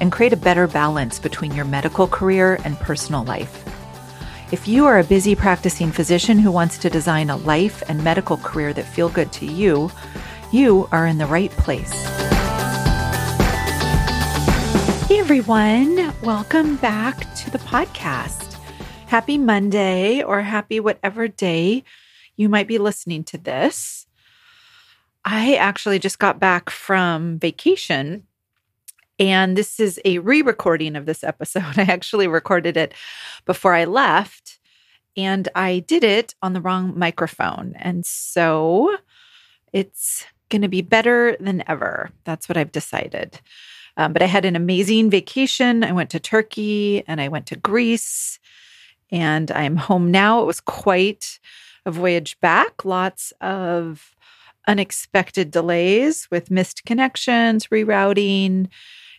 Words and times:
and 0.00 0.10
create 0.10 0.32
a 0.32 0.36
better 0.36 0.66
balance 0.66 1.18
between 1.18 1.54
your 1.54 1.64
medical 1.64 2.08
career 2.08 2.58
and 2.64 2.78
personal 2.80 3.22
life. 3.24 3.64
If 4.52 4.66
you 4.66 4.86
are 4.86 4.98
a 4.98 5.04
busy 5.04 5.36
practicing 5.36 5.92
physician 5.92 6.38
who 6.38 6.50
wants 6.50 6.78
to 6.78 6.90
design 6.90 7.30
a 7.30 7.36
life 7.36 7.82
and 7.88 8.02
medical 8.02 8.36
career 8.38 8.72
that 8.72 8.84
feel 8.84 9.08
good 9.08 9.30
to 9.34 9.46
you, 9.46 9.90
you 10.50 10.88
are 10.90 11.06
in 11.06 11.18
the 11.18 11.26
right 11.26 11.50
place. 11.52 11.92
Hey 15.06 15.20
everyone, 15.20 16.12
welcome 16.22 16.76
back 16.76 17.32
to 17.36 17.50
the 17.50 17.58
podcast. 17.58 18.56
Happy 19.06 19.38
Monday 19.38 20.22
or 20.22 20.40
happy 20.40 20.80
whatever 20.80 21.28
day 21.28 21.84
you 22.36 22.48
might 22.48 22.66
be 22.66 22.78
listening 22.78 23.22
to 23.24 23.38
this. 23.38 24.06
I 25.24 25.56
actually 25.56 25.98
just 25.98 26.18
got 26.18 26.40
back 26.40 26.70
from 26.70 27.38
vacation 27.38 28.26
and 29.20 29.54
this 29.54 29.78
is 29.78 30.00
a 30.06 30.18
re 30.18 30.40
recording 30.40 30.96
of 30.96 31.04
this 31.04 31.22
episode. 31.22 31.62
I 31.78 31.82
actually 31.82 32.26
recorded 32.26 32.76
it 32.76 32.94
before 33.44 33.74
I 33.74 33.84
left, 33.84 34.58
and 35.16 35.48
I 35.54 35.80
did 35.80 36.02
it 36.02 36.34
on 36.42 36.54
the 36.54 36.60
wrong 36.60 36.98
microphone. 36.98 37.74
And 37.76 38.04
so 38.04 38.96
it's 39.72 40.24
going 40.48 40.62
to 40.62 40.68
be 40.68 40.82
better 40.82 41.36
than 41.38 41.62
ever. 41.68 42.10
That's 42.24 42.48
what 42.48 42.56
I've 42.56 42.72
decided. 42.72 43.40
Um, 43.96 44.12
but 44.12 44.22
I 44.22 44.26
had 44.26 44.44
an 44.44 44.56
amazing 44.56 45.10
vacation. 45.10 45.84
I 45.84 45.92
went 45.92 46.10
to 46.10 46.20
Turkey 46.20 47.04
and 47.06 47.20
I 47.20 47.28
went 47.28 47.46
to 47.46 47.56
Greece, 47.56 48.38
and 49.10 49.50
I'm 49.50 49.76
home 49.76 50.10
now. 50.10 50.40
It 50.40 50.46
was 50.46 50.60
quite 50.60 51.38
a 51.84 51.90
voyage 51.90 52.40
back, 52.40 52.84
lots 52.84 53.32
of 53.40 54.14
unexpected 54.66 55.50
delays 55.50 56.28
with 56.30 56.50
missed 56.50 56.84
connections, 56.84 57.66
rerouting 57.66 58.68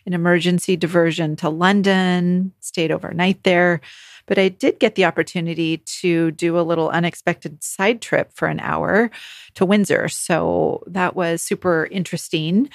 an 0.06 0.14
emergency 0.14 0.76
diversion 0.76 1.36
to 1.36 1.48
London, 1.48 2.52
stayed 2.60 2.90
overnight 2.90 3.42
there. 3.44 3.80
But 4.26 4.38
I 4.38 4.48
did 4.48 4.78
get 4.78 4.94
the 4.94 5.04
opportunity 5.04 5.78
to 5.78 6.30
do 6.32 6.58
a 6.58 6.62
little 6.62 6.88
unexpected 6.88 7.62
side 7.62 8.00
trip 8.00 8.32
for 8.32 8.48
an 8.48 8.60
hour 8.60 9.10
to 9.54 9.64
Windsor. 9.64 10.08
So 10.08 10.82
that 10.86 11.16
was 11.16 11.42
super 11.42 11.88
interesting. 11.90 12.70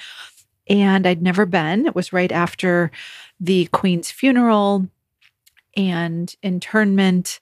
And 0.68 1.06
I'd 1.06 1.22
never 1.22 1.46
been. 1.46 1.86
It 1.86 1.94
was 1.94 2.12
right 2.12 2.30
after 2.30 2.90
the 3.40 3.66
Queen's 3.66 4.10
funeral 4.10 4.88
and 5.76 6.34
internment 6.42 7.40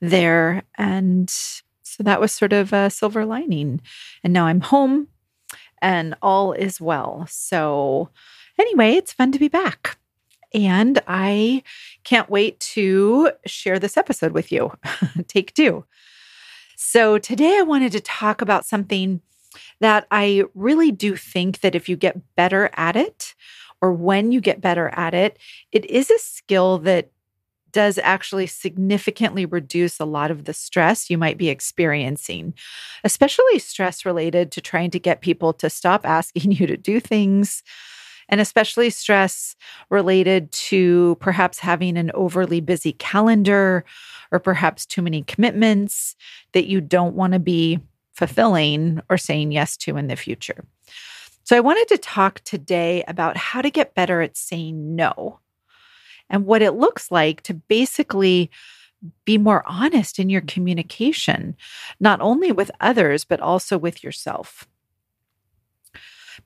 there. 0.00 0.62
And 0.76 1.30
so 1.30 2.02
that 2.02 2.20
was 2.20 2.32
sort 2.32 2.52
of 2.52 2.72
a 2.72 2.90
silver 2.90 3.24
lining. 3.24 3.80
And 4.22 4.32
now 4.32 4.46
I'm 4.46 4.60
home 4.60 5.08
and 5.80 6.14
all 6.20 6.52
is 6.52 6.80
well. 6.80 7.26
So 7.30 8.10
Anyway, 8.58 8.92
it's 8.92 9.12
fun 9.12 9.32
to 9.32 9.38
be 9.38 9.48
back. 9.48 9.98
And 10.54 11.00
I 11.06 11.62
can't 12.04 12.30
wait 12.30 12.58
to 12.60 13.32
share 13.44 13.78
this 13.78 13.96
episode 13.96 14.32
with 14.32 14.50
you. 14.50 14.72
Take 15.28 15.54
two. 15.54 15.84
So, 16.76 17.18
today 17.18 17.58
I 17.58 17.62
wanted 17.62 17.92
to 17.92 18.00
talk 18.00 18.40
about 18.40 18.66
something 18.66 19.20
that 19.80 20.06
I 20.10 20.44
really 20.54 20.92
do 20.92 21.16
think 21.16 21.60
that 21.60 21.74
if 21.74 21.88
you 21.88 21.96
get 21.96 22.34
better 22.36 22.70
at 22.74 22.96
it, 22.96 23.34
or 23.80 23.92
when 23.92 24.32
you 24.32 24.40
get 24.40 24.60
better 24.60 24.88
at 24.94 25.14
it, 25.14 25.38
it 25.72 25.84
is 25.86 26.10
a 26.10 26.18
skill 26.18 26.78
that 26.78 27.10
does 27.72 27.98
actually 27.98 28.46
significantly 28.46 29.44
reduce 29.44 30.00
a 30.00 30.04
lot 30.06 30.30
of 30.30 30.44
the 30.44 30.54
stress 30.54 31.10
you 31.10 31.18
might 31.18 31.36
be 31.36 31.50
experiencing, 31.50 32.54
especially 33.04 33.58
stress 33.58 34.06
related 34.06 34.50
to 34.52 34.62
trying 34.62 34.90
to 34.90 34.98
get 34.98 35.20
people 35.20 35.52
to 35.52 35.68
stop 35.68 36.06
asking 36.06 36.52
you 36.52 36.66
to 36.66 36.76
do 36.76 37.00
things, 37.00 37.62
and 38.28 38.40
especially 38.40 38.90
stress 38.90 39.56
related 39.90 40.50
to 40.52 41.16
perhaps 41.20 41.58
having 41.58 41.96
an 41.96 42.10
overly 42.14 42.60
busy 42.60 42.92
calendar 42.92 43.84
or 44.32 44.38
perhaps 44.38 44.86
too 44.86 45.02
many 45.02 45.22
commitments 45.22 46.16
that 46.52 46.66
you 46.66 46.80
don't 46.80 47.14
want 47.14 47.32
to 47.32 47.38
be 47.38 47.78
fulfilling 48.14 49.00
or 49.08 49.18
saying 49.18 49.52
yes 49.52 49.76
to 49.76 49.96
in 49.96 50.08
the 50.08 50.16
future. 50.16 50.64
So, 51.44 51.56
I 51.56 51.60
wanted 51.60 51.86
to 51.88 51.98
talk 51.98 52.40
today 52.40 53.04
about 53.06 53.36
how 53.36 53.62
to 53.62 53.70
get 53.70 53.94
better 53.94 54.20
at 54.20 54.36
saying 54.36 54.96
no 54.96 55.38
and 56.28 56.44
what 56.44 56.62
it 56.62 56.72
looks 56.72 57.12
like 57.12 57.42
to 57.42 57.54
basically 57.54 58.50
be 59.24 59.38
more 59.38 59.62
honest 59.66 60.18
in 60.18 60.28
your 60.28 60.40
communication, 60.40 61.54
not 62.00 62.20
only 62.20 62.50
with 62.50 62.70
others, 62.80 63.24
but 63.24 63.40
also 63.40 63.78
with 63.78 64.02
yourself 64.02 64.66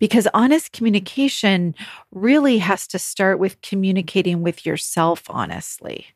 because 0.01 0.27
honest 0.35 0.73
communication 0.73 1.77
really 2.11 2.59
has 2.59 2.89
to 2.89 2.99
start 2.99 3.39
with 3.39 3.63
communicating 3.63 4.43
with 4.43 4.67
yourself 4.67 5.23
honestly, 5.31 6.07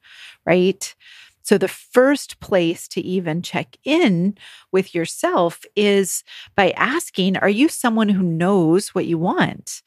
right? 0.45 0.95
So, 1.43 1.59
the 1.59 1.69
first 1.69 2.41
place 2.41 2.89
to 2.89 3.03
even 3.03 3.43
check 3.43 3.77
in 3.85 4.37
with 4.73 4.95
yourself 4.95 5.63
is 5.77 6.25
by 6.57 6.71
asking 6.73 7.37
Are 7.37 7.49
you 7.51 7.69
someone 7.69 8.09
who 8.09 8.25
knows 8.25 8.89
what 8.89 9.07
you 9.07 9.19
want? 9.19 9.83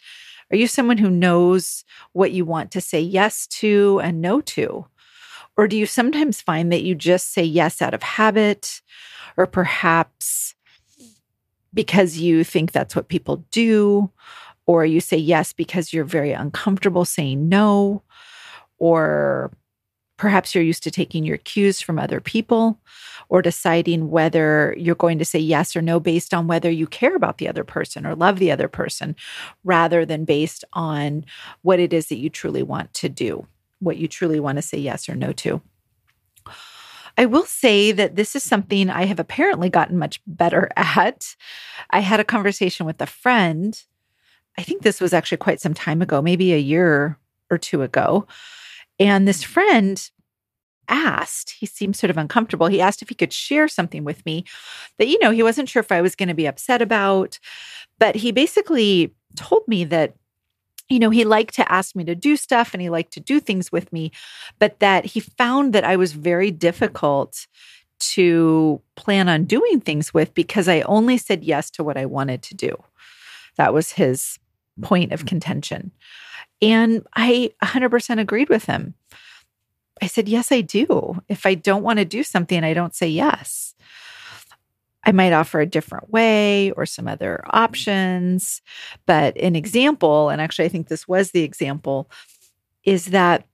Are 0.51 0.55
you 0.57 0.67
someone 0.67 0.99
who 0.99 1.09
knows 1.09 1.83
what 2.13 2.31
you 2.31 2.45
want 2.45 2.71
to 2.71 2.81
say 2.81 3.01
yes 3.01 3.47
to 3.47 3.99
and 4.01 4.21
no 4.21 4.39
to? 4.41 4.85
Or 5.57 5.67
do 5.67 5.75
you 5.77 5.87
sometimes 5.87 6.41
find 6.41 6.71
that 6.71 6.83
you 6.83 6.95
just 6.95 7.33
say 7.33 7.43
yes 7.43 7.81
out 7.81 7.95
of 7.95 8.03
habit 8.03 8.81
or 9.35 9.47
perhaps 9.47 10.55
because 11.77 12.17
you 12.17 12.43
think 12.43 12.71
that's 12.71 12.95
what 12.95 13.07
people 13.07 13.45
do, 13.51 14.09
or 14.65 14.83
you 14.83 14.99
say 14.99 15.15
yes 15.15 15.53
because 15.53 15.93
you're 15.93 16.03
very 16.03 16.31
uncomfortable 16.31 17.05
saying 17.05 17.47
no, 17.47 18.01
or 18.79 19.51
perhaps 20.17 20.55
you're 20.55 20.63
used 20.63 20.81
to 20.81 20.89
taking 20.89 21.23
your 21.23 21.37
cues 21.37 21.79
from 21.79 21.99
other 21.99 22.19
people 22.19 22.79
or 23.29 23.43
deciding 23.43 24.09
whether 24.09 24.73
you're 24.75 24.95
going 24.95 25.19
to 25.19 25.25
say 25.25 25.37
yes 25.37 25.75
or 25.75 25.83
no 25.83 25.99
based 25.99 26.33
on 26.33 26.47
whether 26.47 26.71
you 26.71 26.87
care 26.87 27.15
about 27.15 27.37
the 27.37 27.47
other 27.47 27.63
person 27.63 28.07
or 28.07 28.15
love 28.15 28.39
the 28.39 28.51
other 28.51 28.67
person 28.67 29.15
rather 29.63 30.03
than 30.03 30.25
based 30.25 30.65
on 30.73 31.23
what 31.61 31.79
it 31.79 31.93
is 31.93 32.07
that 32.07 32.17
you 32.17 32.27
truly 32.27 32.63
want 32.63 32.91
to 32.95 33.07
do, 33.07 33.45
what 33.81 33.97
you 33.97 34.07
truly 34.07 34.39
want 34.39 34.55
to 34.55 34.63
say 34.63 34.79
yes 34.79 35.07
or 35.07 35.13
no 35.13 35.31
to. 35.31 35.61
I 37.17 37.25
will 37.25 37.45
say 37.45 37.91
that 37.91 38.15
this 38.15 38.35
is 38.35 38.43
something 38.43 38.89
I 38.89 39.05
have 39.05 39.19
apparently 39.19 39.69
gotten 39.69 39.97
much 39.97 40.21
better 40.27 40.69
at. 40.77 41.35
I 41.89 41.99
had 41.99 42.19
a 42.19 42.25
conversation 42.25 42.85
with 42.85 43.01
a 43.01 43.07
friend. 43.07 43.81
I 44.57 44.63
think 44.63 44.81
this 44.81 45.01
was 45.01 45.13
actually 45.13 45.37
quite 45.37 45.59
some 45.59 45.73
time 45.73 46.01
ago, 46.01 46.21
maybe 46.21 46.53
a 46.53 46.57
year 46.57 47.17
or 47.49 47.57
two 47.57 47.81
ago. 47.81 48.27
And 48.99 49.27
this 49.27 49.43
friend 49.43 50.09
asked, 50.89 51.51
he 51.59 51.65
seemed 51.65 51.95
sort 51.95 52.09
of 52.09 52.17
uncomfortable. 52.17 52.67
He 52.67 52.81
asked 52.81 53.01
if 53.01 53.09
he 53.09 53.15
could 53.15 53.33
share 53.33 53.67
something 53.67 54.03
with 54.03 54.25
me 54.25 54.45
that, 54.97 55.07
you 55.07 55.19
know, 55.19 55.31
he 55.31 55.43
wasn't 55.43 55.69
sure 55.69 55.81
if 55.81 55.91
I 55.91 56.01
was 56.01 56.15
going 56.15 56.29
to 56.29 56.35
be 56.35 56.47
upset 56.47 56.81
about. 56.81 57.39
But 57.99 58.15
he 58.15 58.31
basically 58.31 59.13
told 59.35 59.67
me 59.67 59.83
that 59.85 60.15
you 60.89 60.99
know, 60.99 61.09
he 61.09 61.23
liked 61.23 61.55
to 61.55 61.71
ask 61.71 61.95
me 61.95 62.03
to 62.05 62.15
do 62.15 62.35
stuff 62.35 62.73
and 62.73 62.81
he 62.81 62.89
liked 62.89 63.13
to 63.13 63.19
do 63.19 63.39
things 63.39 63.71
with 63.71 63.91
me, 63.91 64.11
but 64.59 64.79
that 64.79 65.05
he 65.05 65.19
found 65.19 65.73
that 65.73 65.83
I 65.83 65.95
was 65.95 66.13
very 66.13 66.51
difficult 66.51 67.47
to 67.99 68.81
plan 68.95 69.27
on 69.27 69.45
doing 69.45 69.79
things 69.79 70.13
with 70.13 70.33
because 70.33 70.67
I 70.67 70.81
only 70.81 71.17
said 71.17 71.43
yes 71.43 71.69
to 71.71 71.83
what 71.83 71.97
I 71.97 72.05
wanted 72.05 72.41
to 72.43 72.55
do. 72.55 72.83
That 73.57 73.73
was 73.73 73.93
his 73.93 74.39
point 74.81 75.11
of 75.11 75.25
contention. 75.25 75.91
And 76.61 77.05
I 77.15 77.51
100% 77.63 78.19
agreed 78.19 78.49
with 78.49 78.65
him. 78.65 78.93
I 80.01 80.07
said, 80.07 80.29
Yes, 80.29 80.51
I 80.51 80.61
do. 80.61 81.21
If 81.27 81.45
I 81.45 81.55
don't 81.55 81.83
want 81.83 81.99
to 81.99 82.05
do 82.05 82.23
something, 82.23 82.63
I 82.63 82.73
don't 82.73 82.95
say 82.95 83.07
yes. 83.07 83.75
I 85.05 85.11
might 85.11 85.33
offer 85.33 85.59
a 85.59 85.65
different 85.65 86.09
way 86.11 86.71
or 86.71 86.85
some 86.85 87.07
other 87.07 87.43
options. 87.51 88.61
But 89.05 89.37
an 89.37 89.55
example, 89.55 90.29
and 90.29 90.41
actually, 90.41 90.65
I 90.65 90.69
think 90.69 90.87
this 90.87 91.07
was 91.07 91.31
the 91.31 91.43
example, 91.43 92.09
is 92.83 93.07
that 93.07 93.45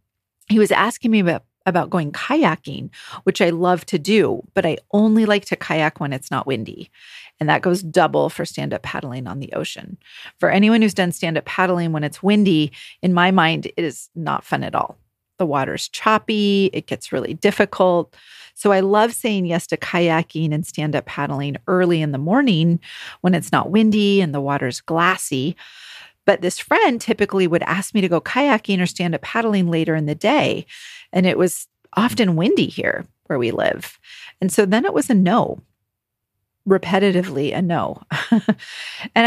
he 0.47 0.59
was 0.59 0.71
asking 0.71 1.11
me 1.11 1.19
about, 1.19 1.43
about 1.65 1.89
going 1.89 2.11
kayaking, 2.11 2.89
which 3.23 3.41
I 3.41 3.49
love 3.51 3.85
to 3.87 3.99
do, 3.99 4.43
but 4.53 4.65
I 4.65 4.77
only 4.91 5.25
like 5.25 5.45
to 5.45 5.55
kayak 5.55 5.99
when 5.99 6.11
it's 6.11 6.31
not 6.31 6.47
windy. 6.47 6.89
And 7.39 7.49
that 7.49 7.61
goes 7.61 7.81
double 7.81 8.29
for 8.29 8.45
stand 8.45 8.73
up 8.73 8.83
paddling 8.83 9.27
on 9.27 9.39
the 9.39 9.53
ocean. 9.53 9.97
For 10.39 10.49
anyone 10.49 10.81
who's 10.81 10.93
done 10.93 11.11
stand 11.11 11.37
up 11.37 11.45
paddling 11.45 11.91
when 11.91 12.03
it's 12.03 12.21
windy, 12.21 12.71
in 13.01 13.13
my 13.13 13.31
mind, 13.31 13.65
it 13.65 13.83
is 13.83 14.09
not 14.15 14.43
fun 14.43 14.63
at 14.63 14.75
all. 14.75 14.97
The 15.43 15.47
water's 15.47 15.89
choppy, 15.89 16.69
it 16.71 16.87
gets 16.87 17.11
really 17.11 17.33
difficult. 17.33 18.15
So 18.53 18.71
I 18.71 18.79
love 18.79 19.13
saying 19.13 19.45
yes 19.45 19.67
to 19.67 19.77
kayaking 19.77 20.53
and 20.53 20.65
stand 20.65 20.95
up 20.95 21.05
paddling 21.05 21.57
early 21.67 22.01
in 22.01 22.13
the 22.13 22.17
morning 22.17 22.79
when 23.19 23.35
it's 23.35 23.51
not 23.51 23.71
windy 23.71 24.21
and 24.21 24.33
the 24.33 24.39
water's 24.39 24.79
glassy. 24.79 25.57
But 26.25 26.39
this 26.39 26.59
friend 26.59 27.01
typically 27.01 27.45
would 27.45 27.63
ask 27.63 27.93
me 27.93 27.99
to 27.99 28.07
go 28.07 28.21
kayaking 28.21 28.81
or 28.81 28.85
stand 28.85 29.15
up 29.15 29.21
paddling 29.21 29.69
later 29.69 29.95
in 29.95 30.05
the 30.05 30.15
day. 30.15 30.65
And 31.11 31.25
it 31.25 31.37
was 31.37 31.67
often 31.97 32.37
windy 32.37 32.67
here 32.67 33.05
where 33.25 33.37
we 33.37 33.51
live. 33.51 33.99
And 34.39 34.49
so 34.49 34.65
then 34.65 34.85
it 34.85 34.93
was 34.93 35.09
a 35.09 35.13
no, 35.13 35.59
repetitively 36.65 37.53
a 37.53 37.61
no. 37.61 38.01
and 38.31 38.47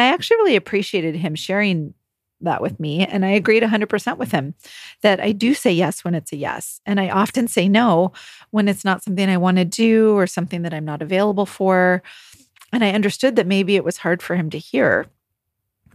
I 0.01 0.07
actually 0.07 0.39
really 0.39 0.57
appreciated 0.57 1.15
him 1.15 1.35
sharing 1.35 1.93
that 2.41 2.63
with 2.63 2.79
me. 2.79 3.07
And 3.07 3.25
I 3.25 3.31
agreed 3.31 3.63
100% 3.63 4.19
with 4.19 4.33
him 4.33 4.55
that 5.03 5.21
I 5.21 5.33
do 5.33 5.55
say 5.55 5.73
yes 5.73 6.05
when 6.05 6.15
it's 6.15 6.33
a 6.33 6.37
yes. 6.37 6.81
And 6.87 7.01
I 7.01 7.09
often 7.09 7.49
say 7.49 7.69
no 7.69 8.13
when 8.51 8.69
it's 8.69 8.85
not 8.85 9.03
something 9.03 9.29
I 9.29 9.37
want 9.37 9.57
to 9.59 9.65
do 9.65 10.15
or 10.15 10.27
something 10.27 10.63
that 10.63 10.75
I'm 10.75 10.85
not 10.85 11.03
available 11.03 11.47
for. 11.47 12.03
And 12.73 12.85
I 12.85 12.91
understood 12.91 13.37
that 13.37 13.47
maybe 13.47 13.77
it 13.77 13.85
was 13.85 13.99
hard 13.99 14.23
for 14.23 14.37
him 14.37 14.51
to 14.51 14.59
hear, 14.59 15.07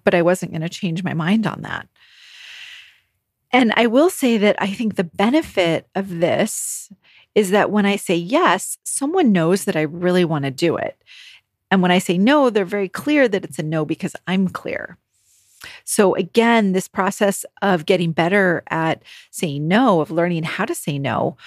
but 0.04 0.16
I 0.16 0.22
wasn't 0.22 0.52
going 0.52 0.62
to 0.62 0.70
change 0.70 1.04
my 1.04 1.14
mind 1.14 1.46
on 1.46 1.62
that. 1.62 1.88
And 3.52 3.74
I 3.76 3.88
will 3.88 4.10
say 4.10 4.38
that 4.38 4.56
I 4.60 4.68
think 4.68 4.96
the 4.96 5.04
benefit 5.04 5.88
of 5.94 6.20
this 6.20 6.90
is 7.36 7.52
that 7.52 7.72
when 7.72 7.86
I 7.86 7.98
say 7.98 8.16
yes, 8.16 8.78
someone 8.84 9.32
knows 9.32 9.66
that 9.66 9.76
I 9.76 9.82
really 9.82 10.26
want 10.26 10.46
to 10.46 10.52
do 10.52 10.78
it. 10.78 11.02
And 11.70 11.82
when 11.82 11.92
I 11.92 12.00
say 12.00 12.18
no, 12.18 12.50
they're 12.50 12.66
very 12.66 12.90
clear 12.90 13.28
that 13.28 13.46
it's 13.46 13.60
a 13.60 13.64
no 13.64 13.86
because 13.86 14.16
I'm 14.28 14.48
clear. 14.48 14.98
So, 15.84 16.16
again, 16.16 16.72
this 16.72 16.88
process 16.88 17.46
of 17.62 17.86
getting 17.86 18.12
better 18.12 18.64
at 18.70 19.04
saying 19.32 19.68
no, 19.68 20.02
of 20.02 20.12
learning 20.12 20.44
how 20.44 20.66
to 20.66 20.76
say 20.76 20.98
no, 20.98 21.38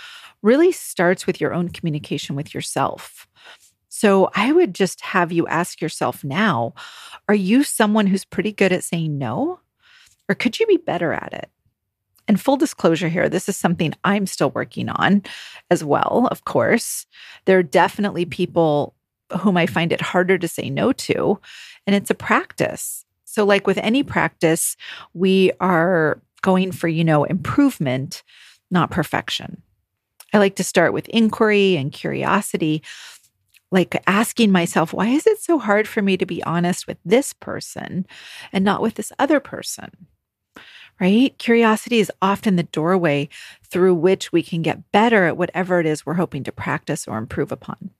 really 0.43 0.73
starts 0.73 1.27
with 1.27 1.41
your 1.41 1.55
own 1.55 1.69
communication 1.69 2.37
with 2.37 2.55
yourself. 2.55 3.27
So, 3.89 4.31
I 4.35 4.53
would 4.53 4.75
just 4.75 5.01
have 5.01 5.33
you 5.33 5.47
ask 5.47 5.81
yourself 5.81 6.25
now 6.25 6.75
are 7.29 7.35
you 7.35 7.65
someone 7.65 8.07
who's 8.07 8.25
pretty 8.25 8.53
good 8.53 8.73
at 8.73 8.85
saying 8.85 9.17
no? 9.19 9.61
Or 10.29 10.35
could 10.35 10.59
you 10.59 10.67
be 10.67 10.77
better 10.77 11.13
at 11.13 11.33
it? 11.33 11.51
And 12.27 12.41
full 12.41 12.57
disclosure 12.57 13.09
here, 13.09 13.29
this 13.29 13.49
is 13.49 13.57
something 13.57 13.95
I'm 14.05 14.27
still 14.27 14.51
working 14.51 14.89
on 14.89 15.23
as 15.71 15.85
well, 15.85 16.29
of 16.31 16.45
course. 16.45 17.07
There 17.45 17.59
are 17.59 17.63
definitely 17.63 18.25
people 18.25 18.95
whom 19.41 19.57
I 19.57 19.67
find 19.67 19.93
it 19.93 20.01
harder 20.01 20.39
to 20.39 20.49
say 20.49 20.71
no 20.71 20.93
to, 20.93 21.39
and 21.87 21.95
it's 21.95 22.11
a 22.11 22.15
practice. 22.15 23.04
So, 23.35 23.45
like 23.45 23.67
with 23.67 23.79
any 23.79 24.05
practice, 24.05 24.77
we 25.13 25.51
are 25.59 26.21
going 26.43 26.71
for, 26.71 26.87
you 26.87 27.03
know, 27.03 27.25
improvement, 27.25 28.23
not 28.71 28.93
perfection. 28.93 29.61
I 30.33 30.39
like 30.39 30.55
to 30.55 30.63
start 30.63 30.93
with 30.93 31.09
inquiry 31.09 31.75
and 31.77 31.91
curiosity, 31.91 32.85
like 33.73 34.01
asking 34.07 34.53
myself, 34.53 34.93
why 34.93 35.09
is 35.09 35.27
it 35.27 35.41
so 35.41 35.59
hard 35.59 35.89
for 35.89 36.01
me 36.01 36.17
to 36.17 36.25
be 36.25 36.45
honest 36.45 36.87
with 36.87 36.99
this 37.05 37.33
person 37.33 38.07
and 38.53 38.65
not 38.65 38.81
with 38.81 38.95
this 38.95 39.11
other 39.19 39.41
person? 39.41 39.91
Right? 41.01 41.37
Curiosity 41.39 41.99
is 41.99 42.13
often 42.23 42.55
the 42.55 42.63
doorway 42.63 43.29
through 43.69 43.97
which 43.97 44.31
we 44.31 44.45
can 44.45 44.63
get 44.63 44.93
better 44.93 45.25
at 45.25 45.37
whatever 45.37 45.81
it 45.81 45.87
is 45.87 46.07
we're 46.07 46.15
hoping 46.15 46.45
to 46.45 46.53
practice 46.53 47.09
or 47.09 47.19
improve 47.19 47.51
upon. 47.51 47.91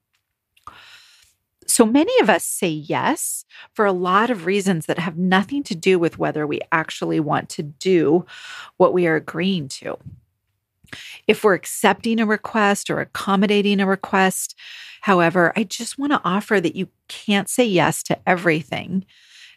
So 1.67 1.87
many 1.87 2.13
of 2.21 2.31
us 2.31 2.45
say 2.45 2.69
yes 2.69 3.45
for 3.73 3.85
a 3.85 3.93
lot 3.93 4.31
of 4.31 4.47
reasons 4.47 4.87
that 4.87 4.99
have 4.99 5.17
nothing 5.17 5.63
to 5.65 5.75
do 5.75 5.99
with 5.99 6.19
whether 6.19 6.47
we 6.47 6.61
actually 6.73 7.21
want 7.21 7.49
to 7.51 7.63
do 7.63 8.27
what 8.77 8.93
we 8.93 9.07
are 9.07 9.17
agreeing 9.17 9.69
to. 9.69 9.97
If 11.27 11.43
we're 11.43 11.55
accepting 11.55 12.21
a 12.21 12.27
request 12.27 12.91
or 12.91 13.01
accommodating 13.01 13.81
a 13.81 13.87
request, 13.87 14.55
however, 15.01 15.53
I 15.57 15.65
just 15.65 15.99
want 15.99 16.13
to 16.13 16.21
offer 16.25 16.61
that 16.61 16.77
you 16.77 16.89
can't 17.09 17.49
say 17.49 17.65
yes 17.65 18.03
to 18.05 18.19
everything 18.29 19.05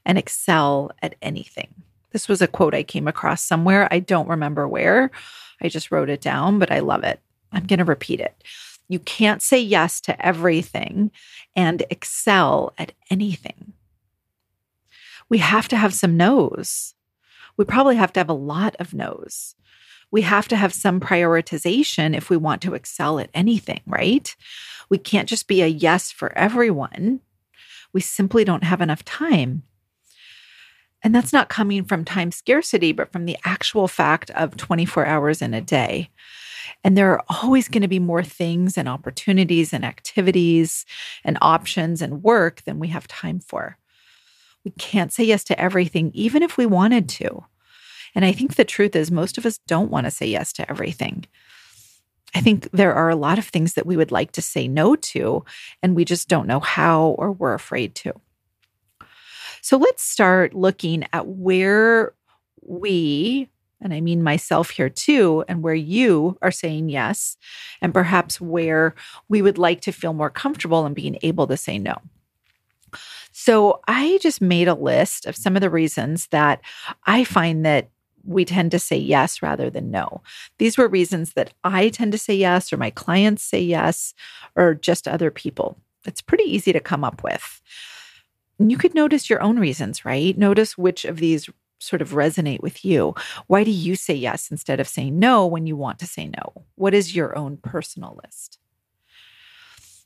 and 0.05 0.17
excel 0.17 0.91
at 1.01 1.15
anything. 1.21 1.67
This 2.11 2.27
was 2.27 2.41
a 2.41 2.47
quote 2.47 2.73
I 2.73 2.83
came 2.83 3.07
across 3.07 3.41
somewhere. 3.41 3.87
I 3.91 3.99
don't 3.99 4.29
remember 4.29 4.67
where. 4.67 5.11
I 5.61 5.69
just 5.69 5.91
wrote 5.91 6.09
it 6.09 6.21
down, 6.21 6.59
but 6.59 6.71
I 6.71 6.79
love 6.79 7.03
it. 7.03 7.19
I'm 7.51 7.65
going 7.65 7.79
to 7.79 7.85
repeat 7.85 8.19
it. 8.19 8.43
You 8.87 8.99
can't 8.99 9.41
say 9.41 9.59
yes 9.59 9.99
to 10.01 10.25
everything 10.25 11.11
and 11.55 11.83
excel 11.89 12.73
at 12.77 12.93
anything. 13.09 13.73
We 15.29 15.39
have 15.39 15.67
to 15.69 15.77
have 15.77 15.93
some 15.93 16.15
no's. 16.15 16.93
We 17.57 17.65
probably 17.65 17.97
have 17.97 18.13
to 18.13 18.19
have 18.19 18.29
a 18.29 18.33
lot 18.33 18.75
of 18.79 18.93
no's. 18.93 19.55
We 20.09 20.21
have 20.21 20.47
to 20.49 20.55
have 20.55 20.73
some 20.73 21.01
prioritization 21.01 22.15
if 22.15 22.29
we 22.29 22.37
want 22.37 22.61
to 22.61 22.73
excel 22.73 23.19
at 23.19 23.29
anything, 23.33 23.81
right? 23.85 24.33
We 24.89 24.97
can't 24.97 25.27
just 25.27 25.47
be 25.47 25.61
a 25.61 25.67
yes 25.67 26.11
for 26.11 26.31
everyone. 26.37 27.19
We 27.91 27.99
simply 27.99 28.45
don't 28.45 28.63
have 28.63 28.79
enough 28.79 29.03
time. 29.03 29.63
And 31.07 31.15
that's 31.15 31.31
not 31.31 31.47
coming 31.47 31.85
from 31.85 32.03
time 32.03 32.33
scarcity, 32.33 32.91
but 32.91 33.13
from 33.13 33.23
the 33.23 33.37
actual 33.45 33.87
fact 33.87 34.29
of 34.31 34.57
24 34.57 35.05
hours 35.05 35.41
in 35.41 35.53
a 35.53 35.61
day. 35.61 36.09
And 36.83 36.97
there 36.97 37.13
are 37.13 37.23
always 37.29 37.69
going 37.69 37.83
to 37.83 37.87
be 37.87 37.97
more 37.97 38.25
things 38.25 38.77
and 38.77 38.89
opportunities 38.89 39.71
and 39.71 39.85
activities 39.85 40.85
and 41.23 41.37
options 41.41 42.01
and 42.01 42.23
work 42.23 42.61
than 42.65 42.77
we 42.77 42.89
have 42.89 43.07
time 43.07 43.39
for. 43.39 43.77
We 44.65 44.71
can't 44.71 45.13
say 45.13 45.23
yes 45.23 45.45
to 45.45 45.57
everything, 45.57 46.11
even 46.13 46.43
if 46.43 46.57
we 46.57 46.65
wanted 46.65 47.07
to. 47.07 47.45
And 48.13 48.25
I 48.25 48.33
think 48.33 48.55
the 48.55 48.65
truth 48.65 48.93
is, 48.93 49.09
most 49.09 49.37
of 49.37 49.45
us 49.45 49.59
don't 49.65 49.89
want 49.89 50.07
to 50.07 50.11
say 50.11 50.27
yes 50.27 50.51
to 50.51 50.69
everything. 50.69 51.23
I 52.35 52.41
think 52.41 52.69
there 52.73 52.93
are 52.93 53.09
a 53.09 53.15
lot 53.15 53.39
of 53.39 53.47
things 53.47 53.75
that 53.75 53.85
we 53.85 53.95
would 53.95 54.11
like 54.11 54.33
to 54.33 54.41
say 54.41 54.67
no 54.67 54.97
to, 54.97 55.45
and 55.81 55.95
we 55.95 56.03
just 56.03 56.27
don't 56.27 56.47
know 56.47 56.59
how 56.59 57.15
or 57.17 57.31
we're 57.31 57.53
afraid 57.53 57.95
to. 57.95 58.13
So 59.67 59.75
let's 59.75 60.01
start 60.01 60.53
looking 60.53 61.05
at 61.11 61.27
where 61.27 62.13
we 62.61 63.49
and 63.81 63.93
I 63.93 63.99
mean 63.99 64.23
myself 64.23 64.69
here 64.69 64.87
too, 64.87 65.43
and 65.49 65.61
where 65.61 65.75
you 65.75 66.37
are 66.41 66.51
saying 66.51 66.87
yes, 66.87 67.35
and 67.81 67.93
perhaps 67.93 68.39
where 68.39 68.95
we 69.27 69.41
would 69.41 69.57
like 69.57 69.81
to 69.81 69.91
feel 69.91 70.13
more 70.13 70.29
comfortable 70.29 70.85
in 70.85 70.93
being 70.93 71.17
able 71.21 71.47
to 71.47 71.57
say 71.57 71.79
no. 71.79 71.97
So 73.33 73.81
I 73.89 74.19
just 74.21 74.39
made 74.39 74.69
a 74.69 74.73
list 74.73 75.25
of 75.25 75.35
some 75.35 75.57
of 75.57 75.61
the 75.61 75.69
reasons 75.69 76.27
that 76.27 76.61
I 77.05 77.25
find 77.25 77.65
that 77.65 77.89
we 78.23 78.45
tend 78.45 78.71
to 78.71 78.79
say 78.79 78.97
yes 78.97 79.41
rather 79.41 79.69
than 79.69 79.91
no. 79.91 80.21
These 80.59 80.77
were 80.77 80.87
reasons 80.87 81.33
that 81.33 81.51
I 81.65 81.89
tend 81.89 82.13
to 82.13 82.17
say 82.17 82.35
yes, 82.35 82.71
or 82.71 82.77
my 82.77 82.91
clients 82.91 83.43
say 83.43 83.59
yes, 83.59 84.13
or 84.55 84.75
just 84.75 85.09
other 85.09 85.29
people. 85.29 85.77
It's 86.05 86.21
pretty 86.21 86.45
easy 86.45 86.71
to 86.71 86.79
come 86.79 87.03
up 87.03 87.21
with. 87.21 87.61
You 88.59 88.77
could 88.77 88.95
notice 88.95 89.29
your 89.29 89.41
own 89.41 89.59
reasons, 89.59 90.03
right? 90.03 90.37
Notice 90.37 90.77
which 90.77 91.05
of 91.05 91.17
these 91.17 91.49
sort 91.79 92.01
of 92.01 92.11
resonate 92.11 92.61
with 92.61 92.83
you? 92.83 93.13
Why 93.47 93.63
do 93.63 93.71
you 93.71 93.95
say 93.95 94.15
yes 94.15 94.49
instead 94.49 94.79
of 94.79 94.87
saying 94.87 95.19
no 95.19 95.45
when 95.45 95.67
you 95.67 95.75
want 95.75 95.99
to 95.99 96.07
say 96.07 96.27
no? 96.27 96.65
What 96.75 96.93
is 96.93 97.15
your 97.15 97.37
own 97.37 97.57
personal 97.57 98.19
list? 98.23 98.57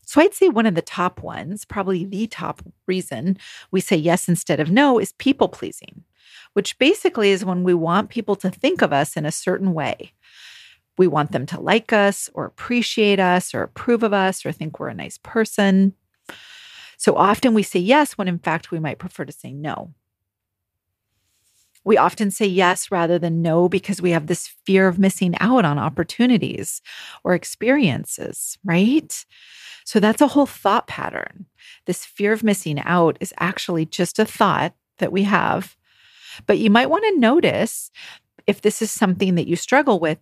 So 0.06 0.20
I'd 0.20 0.34
say 0.34 0.50
one 0.50 0.66
of 0.66 0.76
the 0.76 0.82
top 0.82 1.24
ones, 1.24 1.64
probably 1.64 2.04
the 2.04 2.28
top 2.28 2.62
reason 2.86 3.38
we 3.72 3.80
say 3.80 3.96
yes 3.96 4.28
instead 4.28 4.60
of 4.60 4.70
no, 4.70 5.00
is 5.00 5.14
people 5.14 5.48
pleasing, 5.48 6.04
which 6.52 6.78
basically 6.78 7.32
is 7.32 7.46
when 7.46 7.64
we 7.64 7.74
want 7.74 8.10
people 8.10 8.36
to 8.38 8.50
think 8.50 8.82
of 8.82 8.92
us 8.92 9.16
in 9.16 9.26
a 9.26 9.32
certain 9.32 9.74
way. 9.74 10.12
We 10.98 11.08
want 11.08 11.32
them 11.32 11.46
to 11.48 11.62
like 11.62 11.94
us 11.94 12.30
or 12.34 12.44
appreciate 12.44 13.22
us 13.22 13.54
or 13.54 13.64
approve 13.64 14.04
of 14.04 14.12
us 14.12 14.46
or 14.46 14.52
think 14.52 14.80
we're 14.80 14.90
a 14.90 14.94
nice 14.94 15.18
person. 15.18 15.94
So 17.02 17.16
often 17.16 17.56
we 17.56 17.64
say 17.64 17.80
yes 17.80 18.16
when 18.16 18.28
in 18.28 18.38
fact 18.38 18.70
we 18.70 18.78
might 18.78 19.00
prefer 19.00 19.26
to 19.26 19.32
say 19.32 19.54
no. 19.54 19.96
We 21.84 21.98
often 21.98 22.30
say 22.30 22.46
yes 22.46 22.92
rather 22.92 23.18
than 23.18 23.42
no 23.42 23.68
because 23.68 24.04
we 24.04 24.12
have 24.12 24.28
this 24.28 24.48
fear 24.68 24.88
of 24.88 25.00
missing 25.00 25.34
out 25.40 25.66
on 25.66 25.80
opportunities 25.80 26.80
or 27.24 27.34
experiences, 27.34 28.60
right? 28.64 29.26
So 29.84 30.00
that's 30.00 30.22
a 30.22 30.28
whole 30.28 30.46
thought 30.46 30.86
pattern. 30.86 31.48
This 31.88 32.06
fear 32.06 32.34
of 32.34 32.44
missing 32.44 32.80
out 32.82 33.18
is 33.20 33.34
actually 33.40 33.88
just 33.88 34.20
a 34.20 34.26
thought 34.26 34.76
that 35.00 35.12
we 35.12 35.24
have. 35.24 35.76
But 36.46 36.60
you 36.60 36.70
might 36.70 36.92
want 36.92 37.04
to 37.06 37.20
notice 37.20 37.90
if 38.46 38.62
this 38.62 38.80
is 38.80 38.92
something 38.92 39.34
that 39.34 39.48
you 39.48 39.56
struggle 39.56 40.00
with. 40.00 40.20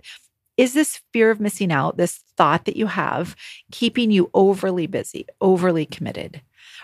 Is 0.55 0.73
this 0.73 1.01
fear 1.11 1.29
of 1.29 1.41
missing 1.41 1.73
out, 1.73 1.97
this 1.97 2.23
thought 2.37 2.63
that 2.63 2.77
you 2.77 2.87
have, 2.87 3.35
keeping 3.69 4.11
you 4.11 4.29
overly 4.33 4.87
busy, 4.87 5.25
overly 5.41 5.85
committed? 5.85 6.41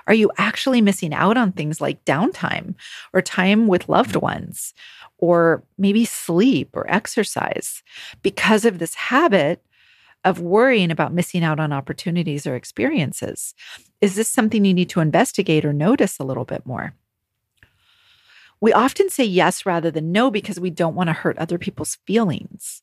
Are 0.07 0.13
you 0.13 0.31
actually 0.37 0.81
missing 0.81 1.13
out 1.13 1.37
on 1.37 1.51
things 1.51 1.81
like 1.81 2.03
downtime 2.05 2.75
or 3.13 3.21
time 3.21 3.67
with 3.67 3.89
loved 3.89 4.11
mm-hmm. 4.11 4.25
ones 4.25 4.73
or 5.17 5.63
maybe 5.77 6.05
sleep 6.05 6.69
or 6.73 6.89
exercise 6.89 7.81
because 8.21 8.65
of 8.65 8.79
this 8.79 8.95
habit 8.95 9.63
of 10.23 10.41
worrying 10.41 10.91
about 10.91 11.13
missing 11.13 11.43
out 11.43 11.59
on 11.59 11.71
opportunities 11.71 12.47
or 12.47 12.55
experiences? 12.55 13.53
Is 14.01 14.15
this 14.15 14.29
something 14.29 14.65
you 14.65 14.73
need 14.73 14.89
to 14.89 14.99
investigate 14.99 15.63
or 15.63 15.73
notice 15.73 16.19
a 16.19 16.23
little 16.23 16.45
bit 16.45 16.65
more? 16.65 16.93
We 18.61 18.73
often 18.73 19.09
say 19.09 19.25
yes 19.25 19.65
rather 19.65 19.91
than 19.91 20.11
no 20.11 20.31
because 20.31 20.59
we 20.59 20.69
don't 20.69 20.95
want 20.95 21.07
to 21.07 21.13
hurt 21.13 21.37
other 21.37 21.57
people's 21.57 21.97
feelings. 22.07 22.81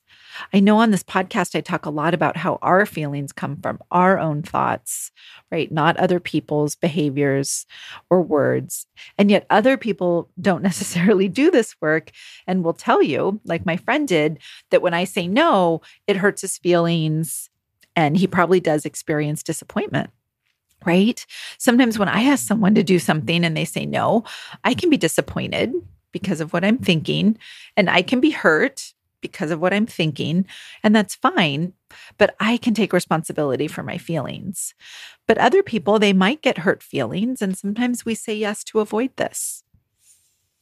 I 0.53 0.61
know 0.61 0.79
on 0.79 0.91
this 0.91 1.03
podcast, 1.03 1.57
I 1.57 1.61
talk 1.61 1.87
a 1.87 1.91
lot 1.91 2.15
about 2.15 2.37
how 2.37 2.59
our 2.63 2.87
feelings 2.87 3.33
come 3.33 3.57
from 3.61 3.81
our 3.91 4.19
own 4.19 4.43
thoughts, 4.43 5.11
right? 5.51 5.71
Not 5.71 5.97
other 5.97 6.21
people's 6.21 6.75
behaviors 6.75 7.67
or 8.11 8.23
words. 8.23 8.87
And 9.19 9.31
yet, 9.31 9.47
other 9.51 9.77
people 9.77 10.31
don't 10.41 10.63
necessarily 10.63 11.29
do 11.29 11.51
this 11.51 11.75
work 11.81 12.11
and 12.47 12.65
will 12.65 12.75
tell 12.75 13.03
you, 13.03 13.41
like 13.45 13.67
my 13.67 13.77
friend 13.77 14.07
did, 14.07 14.39
that 14.71 14.83
when 14.83 14.95
I 14.95 15.05
say 15.05 15.27
no, 15.27 15.81
it 16.07 16.17
hurts 16.17 16.43
his 16.43 16.59
feelings. 16.59 17.51
And 17.95 18.17
he 18.17 18.27
probably 18.27 18.61
does 18.61 18.87
experience 18.87 19.43
disappointment 19.43 20.11
right? 20.85 21.25
Sometimes 21.59 21.99
when 21.99 22.09
I 22.09 22.23
ask 22.23 22.47
someone 22.47 22.75
to 22.75 22.83
do 22.83 22.99
something 22.99 23.45
and 23.45 23.57
they 23.57 23.65
say 23.65 23.87
no, 23.87 24.25
I 24.65 24.75
can 24.75 24.91
be 24.91 24.97
disappointed 24.97 25.73
because 26.13 26.41
of 26.41 26.53
what 26.53 26.65
I'm 26.65 26.79
thinking, 26.79 27.39
and 27.77 27.89
I 27.89 28.03
can 28.03 28.21
be 28.21 28.31
hurt 28.31 28.93
because 29.23 29.51
of 29.51 29.61
what 29.61 29.73
I'm 29.73 29.87
thinking, 29.87 30.45
and 30.83 30.95
that's 30.95 31.15
fine. 31.15 31.73
But 32.19 32.35
I 32.41 32.59
can 32.59 32.75
take 32.75 32.93
responsibility 32.93 33.69
for 33.69 33.83
my 33.83 33.97
feelings. 33.97 34.75
But 35.27 35.39
other 35.39 35.63
people, 35.63 35.99
they 35.99 36.13
might 36.13 36.43
get 36.43 36.59
hurt 36.59 36.83
feelings, 36.83 37.41
and 37.41 37.57
sometimes 37.57 38.05
we 38.05 38.15
say 38.15 38.35
yes 38.35 38.63
to 38.65 38.81
avoid 38.81 39.17
this. 39.17 39.63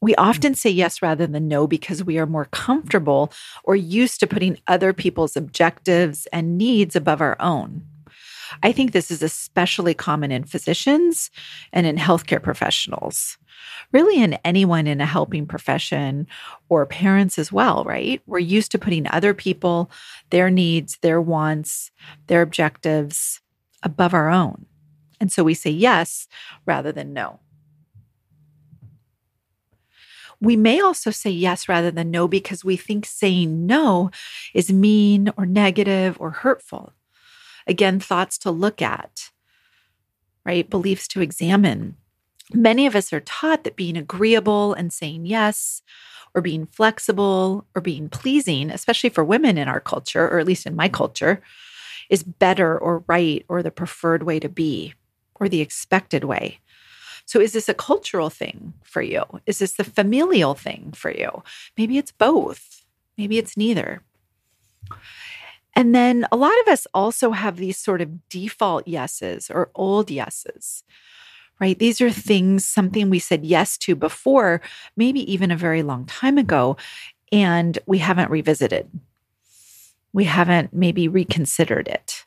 We 0.03 0.15
often 0.15 0.55
say 0.55 0.71
yes 0.71 1.03
rather 1.03 1.27
than 1.27 1.47
no 1.47 1.67
because 1.67 2.03
we 2.03 2.19
are 2.19 2.27
more 2.27 2.47
comfortable 2.47 3.33
or 3.65 3.77
used 3.77 4.21
to 4.21 4.27
putting 4.27 4.59
other 4.67 4.95
people's 4.95 5.37
objectives 5.37 6.27
and 6.33 6.57
needs 6.57 6.97
above 6.97 7.21
our 7.21 7.37
own. 7.39 7.85
I 8.63 8.73
think 8.73 8.93
this 8.93 9.11
is 9.11 9.23
especially 9.23 9.95
common 9.95 10.33
in 10.33 10.45
physicians 10.45 11.31
and 11.73 11.87
in 11.87 11.97
healthcare 11.97 12.43
professionals, 12.43 13.39
really 13.93 14.23
in 14.23 14.35
anyone 14.45 14.87
in 14.87 15.01
a 15.01 15.07
helping 15.07 15.47
profession 15.47 16.27
or 16.69 16.87
parents 16.87 17.39
as 17.39 17.53
well, 17.53 17.85
right? 17.85 18.23
We're 18.27 18.39
used 18.39 18.73
to 18.73 18.79
putting 18.79 19.07
other 19.09 19.35
people, 19.35 19.91
their 20.31 20.51
needs, 20.51 20.99
their 21.03 21.21
wants, 21.21 21.91
their 22.27 22.43
objectives 22.43 23.41
above 23.83 24.15
our 24.15 24.29
own. 24.31 24.67
And 25.21 25.31
so 25.31 25.45
we 25.45 25.55
say 25.55 25.71
yes 25.71 26.27
rather 26.67 26.93
than 26.93 27.13
no. 27.13 27.41
We 30.41 30.57
may 30.57 30.81
also 30.81 31.11
say 31.11 31.31
yes 31.31 31.69
rather 31.69 31.91
than 31.91 32.11
no 32.11 32.27
because 32.27 32.65
we 32.65 32.77
think 32.77 33.05
saying 33.05 33.67
no 33.67 34.11
is 34.55 34.73
mean 34.73 35.31
or 35.37 35.45
negative 35.45 36.17
or 36.19 36.31
hurtful. 36.31 36.95
Again, 37.67 38.01
thoughts 38.01 38.39
to 38.39 38.51
look 38.51 38.83
at, 38.83 39.31
right? 40.45 40.69
Beliefs 40.69 41.09
to 41.09 41.21
examine. 41.21 41.97
Many 42.53 42.87
of 42.87 42.97
us 42.97 43.13
are 43.13 43.21
taught 43.21 43.65
that 43.65 43.77
being 43.77 43.97
agreeable 43.97 44.75
and 44.75 44.93
saying 44.93 45.27
yes, 45.27 45.83
or 46.35 46.41
being 46.41 46.67
flexible, 46.67 47.67
or 47.75 47.83
being 47.83 48.09
pleasing, 48.09 48.71
especially 48.71 49.11
for 49.11 49.25
women 49.25 49.59
in 49.59 49.69
our 49.69 49.81
culture, 49.81 50.29
or 50.29 50.39
at 50.39 50.47
least 50.47 50.67
in 50.67 50.77
my 50.77 50.89
culture, 50.89 51.41
is 52.09 52.23
better 52.23 52.77
or 52.79 53.05
right 53.07 53.45
or 53.49 53.63
the 53.63 53.71
preferred 53.71 54.23
way 54.23 54.39
to 54.41 54.49
be 54.49 54.95
or 55.35 55.49
the 55.49 55.61
expected 55.61 56.25
way. 56.25 56.61
So, 57.25 57.41
is 57.41 57.53
this 57.53 57.69
a 57.69 57.75
cultural 57.75 58.31
thing 58.31 58.75
for 58.83 59.03
you? 59.03 59.23
Is 59.47 59.61
this 59.61 59.73
the 59.73 59.85
familial 59.85 60.55
thing 60.55 60.93
for 60.95 61.11
you? 61.11 61.43
Maybe 61.79 61.99
it's 61.99 62.13
both. 62.13 62.85
Maybe 63.17 63.39
it's 63.39 63.57
neither. 63.57 64.03
And 65.75 65.95
then 65.95 66.27
a 66.33 66.37
lot 66.37 66.59
of 66.63 66.73
us 66.73 66.87
also 66.95 67.31
have 67.31 67.57
these 67.57 67.79
sort 67.79 68.01
of 68.01 68.29
default 68.29 68.87
yeses 68.89 69.51
or 69.51 69.71
old 69.75 70.11
yeses, 70.11 70.85
right? 71.61 71.79
These 71.79 72.01
are 72.01 72.11
things, 72.11 72.65
something 72.65 73.09
we 73.09 73.19
said 73.19 73.45
yes 73.45 73.79
to 73.79 73.95
before, 73.95 74.61
maybe 74.97 75.31
even 75.33 75.51
a 75.51 75.57
very 75.57 75.83
long 75.83 76.07
time 76.07 76.39
ago, 76.39 76.77
and 77.33 77.79
we 77.87 77.99
haven't 77.99 78.31
revisited. 78.31 78.89
We 80.13 80.25
haven't 80.25 80.73
maybe 80.73 81.07
reconsidered 81.07 81.87
it. 81.87 82.25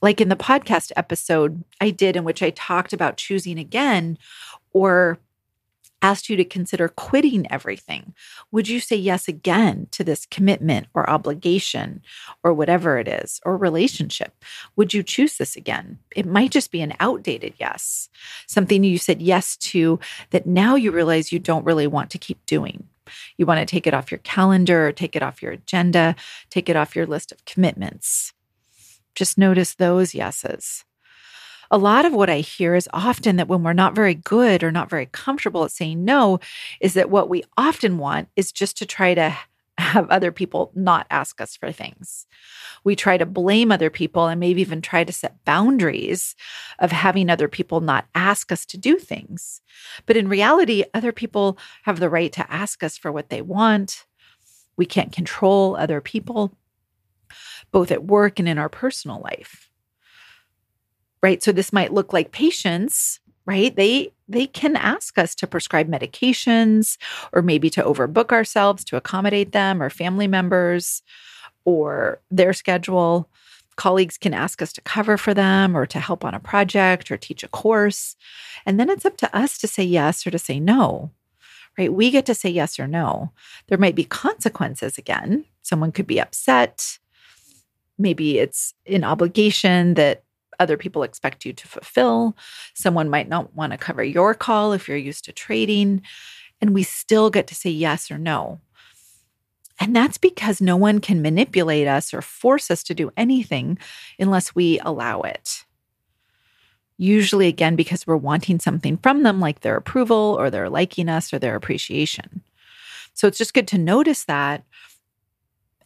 Like 0.00 0.20
in 0.20 0.28
the 0.28 0.36
podcast 0.36 0.92
episode 0.96 1.64
I 1.80 1.90
did, 1.90 2.14
in 2.14 2.24
which 2.24 2.42
I 2.42 2.50
talked 2.50 2.92
about 2.92 3.16
choosing 3.16 3.58
again 3.58 4.18
or 4.72 5.18
asked 6.04 6.28
you 6.28 6.36
to 6.36 6.44
consider 6.44 6.86
quitting 6.86 7.50
everything, 7.50 8.12
would 8.52 8.68
you 8.68 8.78
say 8.78 8.94
yes 8.94 9.26
again 9.26 9.88
to 9.90 10.04
this 10.04 10.26
commitment 10.26 10.86
or 10.92 11.08
obligation 11.08 12.02
or 12.42 12.52
whatever 12.52 12.98
it 12.98 13.08
is, 13.08 13.40
or 13.46 13.56
relationship? 13.56 14.44
Would 14.76 14.92
you 14.92 15.02
choose 15.02 15.38
this 15.38 15.56
again? 15.56 15.98
It 16.14 16.26
might 16.26 16.50
just 16.50 16.70
be 16.70 16.82
an 16.82 16.92
outdated 17.00 17.54
yes, 17.58 18.10
something 18.46 18.84
you 18.84 18.98
said 18.98 19.22
yes 19.22 19.56
to 19.72 19.98
that 20.28 20.44
now 20.46 20.74
you 20.74 20.92
realize 20.92 21.32
you 21.32 21.38
don't 21.38 21.64
really 21.64 21.86
want 21.86 22.10
to 22.10 22.18
keep 22.18 22.44
doing. 22.44 22.86
You 23.38 23.46
want 23.46 23.60
to 23.60 23.66
take 23.66 23.86
it 23.86 23.94
off 23.94 24.10
your 24.10 24.18
calendar, 24.18 24.92
take 24.92 25.16
it 25.16 25.22
off 25.22 25.42
your 25.42 25.52
agenda, 25.52 26.16
take 26.50 26.68
it 26.68 26.76
off 26.76 26.94
your 26.94 27.06
list 27.06 27.32
of 27.32 27.42
commitments. 27.46 28.34
Just 29.14 29.38
notice 29.38 29.74
those 29.74 30.14
yeses 30.14 30.84
a 31.74 31.78
lot 31.78 32.04
of 32.04 32.12
what 32.12 32.30
I 32.30 32.38
hear 32.38 32.76
is 32.76 32.88
often 32.92 33.34
that 33.34 33.48
when 33.48 33.64
we're 33.64 33.72
not 33.72 33.96
very 33.96 34.14
good 34.14 34.62
or 34.62 34.70
not 34.70 34.88
very 34.88 35.06
comfortable 35.06 35.64
at 35.64 35.72
saying 35.72 36.04
no, 36.04 36.38
is 36.80 36.94
that 36.94 37.10
what 37.10 37.28
we 37.28 37.42
often 37.56 37.98
want 37.98 38.28
is 38.36 38.52
just 38.52 38.78
to 38.78 38.86
try 38.86 39.12
to 39.12 39.36
have 39.78 40.08
other 40.08 40.30
people 40.30 40.70
not 40.76 41.04
ask 41.10 41.40
us 41.40 41.56
for 41.56 41.72
things. 41.72 42.28
We 42.84 42.94
try 42.94 43.16
to 43.16 43.26
blame 43.26 43.72
other 43.72 43.90
people 43.90 44.28
and 44.28 44.38
maybe 44.38 44.60
even 44.60 44.82
try 44.82 45.02
to 45.02 45.12
set 45.12 45.44
boundaries 45.44 46.36
of 46.78 46.92
having 46.92 47.28
other 47.28 47.48
people 47.48 47.80
not 47.80 48.06
ask 48.14 48.52
us 48.52 48.64
to 48.66 48.78
do 48.78 48.96
things. 48.96 49.60
But 50.06 50.16
in 50.16 50.28
reality, 50.28 50.84
other 50.94 51.10
people 51.10 51.58
have 51.82 51.98
the 51.98 52.08
right 52.08 52.32
to 52.34 52.52
ask 52.52 52.84
us 52.84 52.96
for 52.96 53.10
what 53.10 53.30
they 53.30 53.42
want. 53.42 54.06
We 54.76 54.86
can't 54.86 55.10
control 55.10 55.74
other 55.74 56.00
people, 56.00 56.56
both 57.72 57.90
at 57.90 58.04
work 58.04 58.38
and 58.38 58.48
in 58.48 58.58
our 58.58 58.68
personal 58.68 59.20
life 59.20 59.72
right? 61.24 61.42
So 61.42 61.52
this 61.52 61.72
might 61.72 61.94
look 61.94 62.12
like 62.12 62.32
patients, 62.32 63.18
right? 63.46 63.74
They 63.74 64.12
they 64.28 64.46
can 64.46 64.76
ask 64.76 65.16
us 65.16 65.34
to 65.36 65.46
prescribe 65.46 65.88
medications 65.88 66.98
or 67.32 67.40
maybe 67.40 67.70
to 67.70 67.82
overbook 67.82 68.30
ourselves 68.30 68.84
to 68.84 68.96
accommodate 68.96 69.52
them 69.52 69.82
or 69.82 69.88
family 69.88 70.28
members 70.28 71.02
or 71.64 72.20
their 72.30 72.52
schedule. 72.52 73.30
Colleagues 73.76 74.18
can 74.18 74.34
ask 74.34 74.60
us 74.60 74.74
to 74.74 74.82
cover 74.82 75.16
for 75.16 75.32
them 75.32 75.74
or 75.74 75.86
to 75.86 75.98
help 75.98 76.26
on 76.26 76.34
a 76.34 76.40
project 76.40 77.10
or 77.10 77.16
teach 77.16 77.42
a 77.42 77.48
course. 77.48 78.16
And 78.66 78.78
then 78.78 78.90
it's 78.90 79.06
up 79.06 79.16
to 79.18 79.34
us 79.34 79.56
to 79.58 79.66
say 79.66 79.82
yes 79.82 80.26
or 80.26 80.30
to 80.30 80.38
say 80.38 80.60
no. 80.60 81.10
Right? 81.78 81.92
We 81.92 82.10
get 82.10 82.26
to 82.26 82.34
say 82.34 82.50
yes 82.50 82.78
or 82.78 82.86
no. 82.86 83.32
There 83.68 83.78
might 83.78 83.94
be 83.94 84.04
consequences 84.04 84.98
again. 84.98 85.46
Someone 85.62 85.90
could 85.90 86.06
be 86.06 86.20
upset. 86.20 86.98
Maybe 87.96 88.38
it's 88.38 88.74
an 88.86 89.04
obligation 89.04 89.94
that 89.94 90.23
other 90.58 90.76
people 90.76 91.02
expect 91.02 91.44
you 91.44 91.52
to 91.52 91.68
fulfill. 91.68 92.36
Someone 92.74 93.08
might 93.08 93.28
not 93.28 93.54
want 93.54 93.72
to 93.72 93.78
cover 93.78 94.02
your 94.04 94.34
call 94.34 94.72
if 94.72 94.88
you're 94.88 94.96
used 94.96 95.24
to 95.24 95.32
trading. 95.32 96.02
And 96.60 96.74
we 96.74 96.82
still 96.82 97.30
get 97.30 97.46
to 97.48 97.54
say 97.54 97.70
yes 97.70 98.10
or 98.10 98.18
no. 98.18 98.60
And 99.80 99.94
that's 99.94 100.18
because 100.18 100.60
no 100.60 100.76
one 100.76 101.00
can 101.00 101.20
manipulate 101.20 101.88
us 101.88 102.14
or 102.14 102.22
force 102.22 102.70
us 102.70 102.82
to 102.84 102.94
do 102.94 103.10
anything 103.16 103.78
unless 104.18 104.54
we 104.54 104.78
allow 104.80 105.22
it. 105.22 105.64
Usually, 106.96 107.48
again, 107.48 107.74
because 107.74 108.06
we're 108.06 108.16
wanting 108.16 108.60
something 108.60 108.98
from 108.98 109.24
them, 109.24 109.40
like 109.40 109.60
their 109.60 109.76
approval 109.76 110.36
or 110.38 110.48
their 110.48 110.70
liking 110.70 111.08
us 111.08 111.32
or 111.32 111.40
their 111.40 111.56
appreciation. 111.56 112.42
So 113.14 113.26
it's 113.26 113.38
just 113.38 113.54
good 113.54 113.68
to 113.68 113.78
notice 113.78 114.24
that 114.24 114.64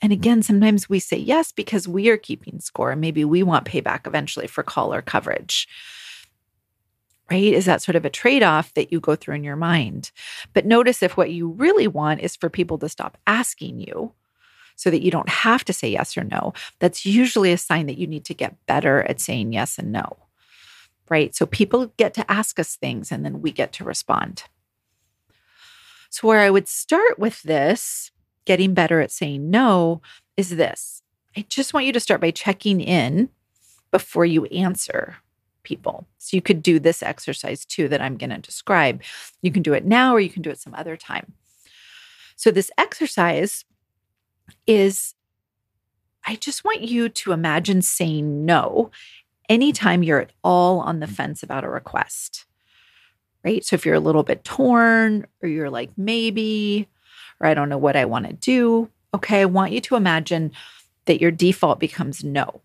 and 0.00 0.12
again, 0.12 0.42
sometimes 0.42 0.88
we 0.88 0.98
say 0.98 1.16
yes 1.16 1.52
because 1.52 1.88
we 1.88 2.08
are 2.08 2.16
keeping 2.16 2.60
score 2.60 2.94
maybe 2.94 3.24
we 3.24 3.42
want 3.42 3.66
payback 3.66 4.06
eventually 4.06 4.46
for 4.46 4.62
call 4.62 4.94
or 4.94 5.02
coverage. 5.02 5.68
Right? 7.30 7.52
Is 7.52 7.66
that 7.66 7.82
sort 7.82 7.96
of 7.96 8.06
a 8.06 8.10
trade 8.10 8.42
off 8.42 8.72
that 8.72 8.90
you 8.90 9.00
go 9.00 9.14
through 9.14 9.34
in 9.34 9.44
your 9.44 9.56
mind? 9.56 10.12
But 10.54 10.64
notice 10.64 11.02
if 11.02 11.16
what 11.16 11.30
you 11.30 11.48
really 11.48 11.86
want 11.86 12.20
is 12.20 12.36
for 12.36 12.48
people 12.48 12.78
to 12.78 12.88
stop 12.88 13.18
asking 13.26 13.80
you 13.80 14.14
so 14.76 14.90
that 14.90 15.02
you 15.02 15.10
don't 15.10 15.28
have 15.28 15.62
to 15.66 15.74
say 15.74 15.90
yes 15.90 16.16
or 16.16 16.24
no, 16.24 16.54
that's 16.78 17.04
usually 17.04 17.52
a 17.52 17.58
sign 17.58 17.86
that 17.86 17.98
you 17.98 18.06
need 18.06 18.24
to 18.26 18.34
get 18.34 18.64
better 18.66 19.02
at 19.02 19.20
saying 19.20 19.52
yes 19.52 19.78
and 19.78 19.92
no. 19.92 20.16
Right? 21.10 21.34
So 21.34 21.44
people 21.44 21.92
get 21.98 22.14
to 22.14 22.30
ask 22.30 22.58
us 22.58 22.76
things 22.76 23.12
and 23.12 23.26
then 23.26 23.42
we 23.42 23.52
get 23.52 23.72
to 23.74 23.84
respond. 23.84 24.44
So, 26.10 26.26
where 26.26 26.40
I 26.40 26.48
would 26.48 26.68
start 26.68 27.18
with 27.18 27.42
this 27.42 28.10
getting 28.48 28.72
better 28.72 29.02
at 29.02 29.12
saying 29.12 29.50
no 29.50 30.00
is 30.38 30.56
this. 30.56 31.02
I 31.36 31.44
just 31.50 31.74
want 31.74 31.84
you 31.84 31.92
to 31.92 32.00
start 32.00 32.22
by 32.22 32.30
checking 32.30 32.80
in 32.80 33.28
before 33.90 34.24
you 34.24 34.46
answer 34.46 35.16
people. 35.64 36.06
So 36.16 36.34
you 36.34 36.40
could 36.40 36.62
do 36.62 36.80
this 36.80 37.02
exercise 37.02 37.66
too 37.66 37.88
that 37.88 38.00
I'm 38.00 38.16
going 38.16 38.30
to 38.30 38.38
describe. 38.38 39.02
You 39.42 39.52
can 39.52 39.60
do 39.60 39.74
it 39.74 39.84
now 39.84 40.14
or 40.14 40.20
you 40.20 40.30
can 40.30 40.40
do 40.40 40.48
it 40.48 40.58
some 40.58 40.74
other 40.74 40.96
time. 40.96 41.34
So 42.36 42.50
this 42.50 42.70
exercise 42.78 43.66
is 44.66 45.14
I 46.26 46.36
just 46.36 46.64
want 46.64 46.80
you 46.80 47.10
to 47.10 47.32
imagine 47.32 47.82
saying 47.82 48.46
no 48.46 48.90
anytime 49.50 50.02
you're 50.02 50.22
at 50.22 50.32
all 50.42 50.80
on 50.80 51.00
the 51.00 51.06
fence 51.06 51.42
about 51.42 51.64
a 51.64 51.68
request 51.68 52.46
right? 53.44 53.64
So 53.64 53.74
if 53.74 53.86
you're 53.86 53.94
a 53.94 54.00
little 54.00 54.22
bit 54.22 54.44
torn 54.44 55.26
or 55.42 55.48
you're 55.48 55.70
like, 55.70 55.90
maybe, 55.96 56.88
or 57.40 57.46
I 57.46 57.54
don't 57.54 57.68
know 57.68 57.78
what 57.78 57.96
I 57.96 58.04
want 58.04 58.26
to 58.26 58.32
do, 58.32 58.90
okay, 59.14 59.40
I 59.40 59.46
want 59.46 59.72
you 59.72 59.80
to 59.82 59.96
imagine 59.96 60.52
that 61.06 61.20
your 61.20 61.30
default 61.30 61.80
becomes 61.80 62.22
no. 62.22 62.60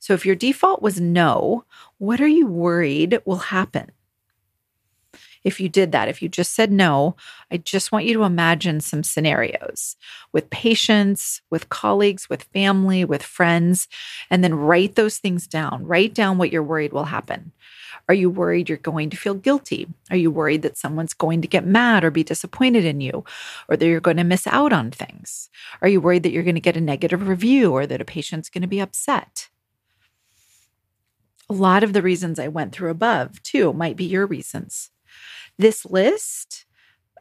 So 0.00 0.14
if 0.14 0.24
your 0.24 0.34
default 0.34 0.82
was 0.82 1.00
no, 1.00 1.64
what 1.98 2.20
are 2.20 2.28
you 2.28 2.46
worried 2.46 3.20
will 3.24 3.36
happen? 3.36 3.92
if 5.44 5.60
you 5.60 5.68
did 5.68 5.92
that, 5.92 6.08
if 6.08 6.20
you 6.20 6.28
just 6.28 6.54
said 6.54 6.70
no, 6.70 7.16
I 7.50 7.56
just 7.56 7.92
want 7.92 8.04
you 8.04 8.14
to 8.14 8.24
imagine 8.24 8.80
some 8.80 9.02
scenarios 9.02 9.96
with 10.32 10.50
patients, 10.50 11.40
with 11.50 11.68
colleagues, 11.68 12.28
with 12.28 12.42
family, 12.44 13.04
with 13.04 13.22
friends, 13.22 13.88
and 14.30 14.44
then 14.44 14.54
write 14.54 14.96
those 14.96 15.18
things 15.18 15.46
down. 15.46 15.86
Write 15.86 16.14
down 16.14 16.38
what 16.38 16.52
you're 16.52 16.62
worried 16.62 16.92
will 16.92 17.04
happen. 17.04 17.52
Are 18.10 18.22
you 18.22 18.28
worried 18.28 18.68
you're 18.68 18.76
going 18.76 19.08
to 19.10 19.16
feel 19.16 19.34
guilty? 19.34 19.86
Are 20.10 20.16
you 20.16 20.32
worried 20.32 20.62
that 20.62 20.76
someone's 20.76 21.14
going 21.14 21.42
to 21.42 21.46
get 21.46 21.64
mad 21.64 22.02
or 22.02 22.10
be 22.10 22.24
disappointed 22.24 22.84
in 22.84 23.00
you 23.00 23.24
or 23.68 23.76
that 23.76 23.86
you're 23.86 24.00
going 24.00 24.16
to 24.16 24.24
miss 24.24 24.48
out 24.48 24.72
on 24.72 24.90
things? 24.90 25.48
Are 25.80 25.86
you 25.86 26.00
worried 26.00 26.24
that 26.24 26.32
you're 26.32 26.42
going 26.42 26.56
to 26.56 26.60
get 26.60 26.76
a 26.76 26.80
negative 26.80 27.28
review 27.28 27.70
or 27.70 27.86
that 27.86 28.00
a 28.00 28.04
patient's 28.04 28.48
going 28.48 28.62
to 28.62 28.66
be 28.66 28.80
upset? 28.80 29.48
A 31.48 31.52
lot 31.52 31.84
of 31.84 31.92
the 31.92 32.02
reasons 32.02 32.40
I 32.40 32.48
went 32.48 32.72
through 32.72 32.90
above, 32.90 33.40
too, 33.44 33.72
might 33.72 33.94
be 33.94 34.06
your 34.06 34.26
reasons. 34.26 34.90
This 35.56 35.86
list 35.86 36.66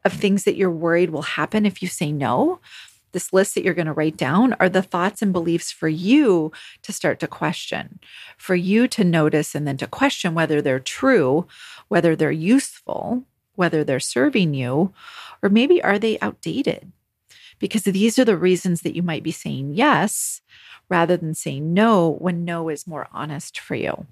of 0.04 0.14
things 0.14 0.44
that 0.46 0.56
you're 0.56 0.72
worried 0.72 1.12
will 1.12 1.22
happen 1.22 1.68
if 1.68 1.84
you 1.84 1.88
say 1.88 2.12
no, 2.12 2.62
this 3.12 3.34
list 3.34 3.56
that 3.56 3.64
you're 3.64 3.74
going 3.74 3.88
to 3.88 3.94
write 3.94 4.18
down 4.18 4.54
are 4.60 4.70
the 4.70 4.82
thoughts 4.82 5.22
and 5.22 5.34
beliefs 5.34 5.72
for 5.72 5.88
you 5.88 6.52
to 6.84 6.94
start 6.94 7.20
to 7.20 7.28
question, 7.28 8.00
for 8.38 8.56
you 8.56 8.88
to 8.88 9.04
notice 9.04 9.56
and 9.56 9.68
then 9.68 9.78
to 9.78 9.88
question 9.88 10.34
whether 10.34 10.62
they're 10.62 10.80
true, 10.80 11.48
whether 11.88 12.16
they're 12.16 12.32
useful, 12.32 13.24
whether 13.56 13.84
they're 13.84 14.00
serving 14.00 14.54
you, 14.54 14.94
or 15.42 15.50
maybe 15.50 15.84
are 15.84 16.00
they 16.00 16.20
outdated? 16.20 16.92
Because 17.60 17.84
these 17.84 18.18
are 18.18 18.26
the 18.26 18.38
reasons 18.38 18.82
that 18.82 18.96
you 18.96 19.04
might 19.04 19.24
be 19.24 19.32
saying 19.32 19.74
yes 19.74 20.42
rather 20.88 21.18
than 21.18 21.34
saying 21.34 21.74
no 21.74 22.10
when 22.10 22.46
no 22.46 22.70
is 22.70 22.88
more 22.88 23.08
honest 23.12 23.60
for 23.60 23.76
you. 23.76 24.08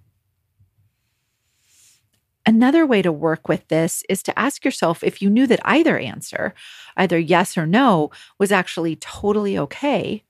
Another 2.47 2.85
way 2.85 3.01
to 3.01 3.11
work 3.11 3.49
with 3.49 3.67
this 3.67 4.03
is 4.07 4.23
to 4.23 4.39
ask 4.39 4.63
yourself 4.63 5.03
if 5.03 5.21
you 5.21 5.29
knew 5.29 5.47
that 5.47 5.59
either 5.65 5.97
answer, 5.97 6.53
either 6.95 7.19
yes 7.19 7.57
or 7.57 7.67
no, 7.67 8.09
was 8.39 8.53
actually 8.53 8.95
totally 8.95 9.57
okay, 9.57 10.23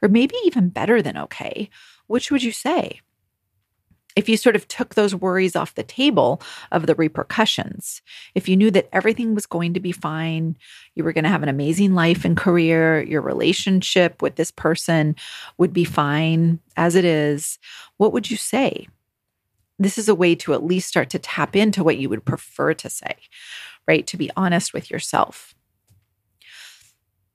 or 0.00 0.08
maybe 0.08 0.36
even 0.44 0.68
better 0.68 1.02
than 1.02 1.18
okay, 1.18 1.68
which 2.06 2.30
would 2.30 2.44
you 2.44 2.52
say? 2.52 3.00
If 4.14 4.28
you 4.28 4.36
sort 4.36 4.54
of 4.54 4.68
took 4.68 4.94
those 4.94 5.16
worries 5.16 5.56
off 5.56 5.74
the 5.74 5.82
table 5.82 6.40
of 6.70 6.86
the 6.86 6.94
repercussions, 6.94 8.02
if 8.36 8.48
you 8.48 8.56
knew 8.56 8.70
that 8.70 8.88
everything 8.92 9.34
was 9.34 9.44
going 9.44 9.74
to 9.74 9.80
be 9.80 9.90
fine, 9.90 10.56
you 10.94 11.02
were 11.02 11.12
going 11.12 11.24
to 11.24 11.30
have 11.30 11.42
an 11.42 11.48
amazing 11.48 11.94
life 11.94 12.24
and 12.24 12.36
career, 12.36 13.02
your 13.02 13.20
relationship 13.20 14.22
with 14.22 14.36
this 14.36 14.52
person 14.52 15.16
would 15.58 15.72
be 15.72 15.82
fine 15.82 16.60
as 16.76 16.94
it 16.94 17.04
is, 17.04 17.58
what 17.96 18.12
would 18.12 18.30
you 18.30 18.36
say? 18.36 18.86
This 19.78 19.98
is 19.98 20.08
a 20.08 20.14
way 20.14 20.34
to 20.36 20.54
at 20.54 20.64
least 20.64 20.88
start 20.88 21.10
to 21.10 21.18
tap 21.18 21.56
into 21.56 21.82
what 21.82 21.98
you 21.98 22.08
would 22.08 22.24
prefer 22.24 22.74
to 22.74 22.88
say, 22.88 23.16
right? 23.86 24.06
To 24.06 24.16
be 24.16 24.30
honest 24.36 24.72
with 24.72 24.90
yourself. 24.90 25.54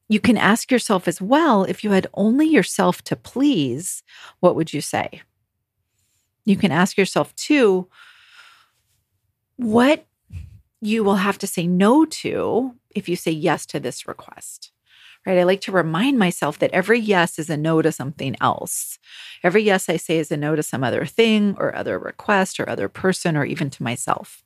You 0.07 0.19
can 0.19 0.37
ask 0.37 0.71
yourself 0.71 1.07
as 1.07 1.21
well 1.21 1.63
if 1.63 1.83
you 1.83 1.91
had 1.91 2.07
only 2.13 2.47
yourself 2.47 3.03
to 3.03 3.15
please, 3.15 4.03
what 4.39 4.55
would 4.55 4.73
you 4.73 4.81
say? 4.81 5.21
You 6.45 6.57
can 6.57 6.71
ask 6.71 6.97
yourself 6.97 7.35
too, 7.35 7.87
what 9.57 10.05
you 10.81 11.03
will 11.03 11.15
have 11.15 11.37
to 11.39 11.47
say 11.47 11.67
no 11.67 12.05
to 12.05 12.73
if 12.95 13.07
you 13.07 13.15
say 13.15 13.31
yes 13.31 13.65
to 13.67 13.79
this 13.79 14.07
request 14.07 14.71
right? 15.25 15.37
I 15.37 15.43
like 15.43 15.61
to 15.61 15.71
remind 15.71 16.17
myself 16.17 16.59
that 16.59 16.71
every 16.71 16.99
yes 16.99 17.37
is 17.39 17.49
a 17.49 17.57
no 17.57 17.81
to 17.81 17.91
something 17.91 18.35
else. 18.41 18.97
Every 19.43 19.63
yes 19.63 19.89
I 19.89 19.97
say 19.97 20.17
is 20.17 20.31
a 20.31 20.37
no 20.37 20.55
to 20.55 20.63
some 20.63 20.83
other 20.83 21.05
thing 21.05 21.55
or 21.57 21.75
other 21.75 21.99
request 21.99 22.59
or 22.59 22.69
other 22.69 22.89
person 22.89 23.37
or 23.37 23.45
even 23.45 23.69
to 23.71 23.83
myself. 23.83 24.41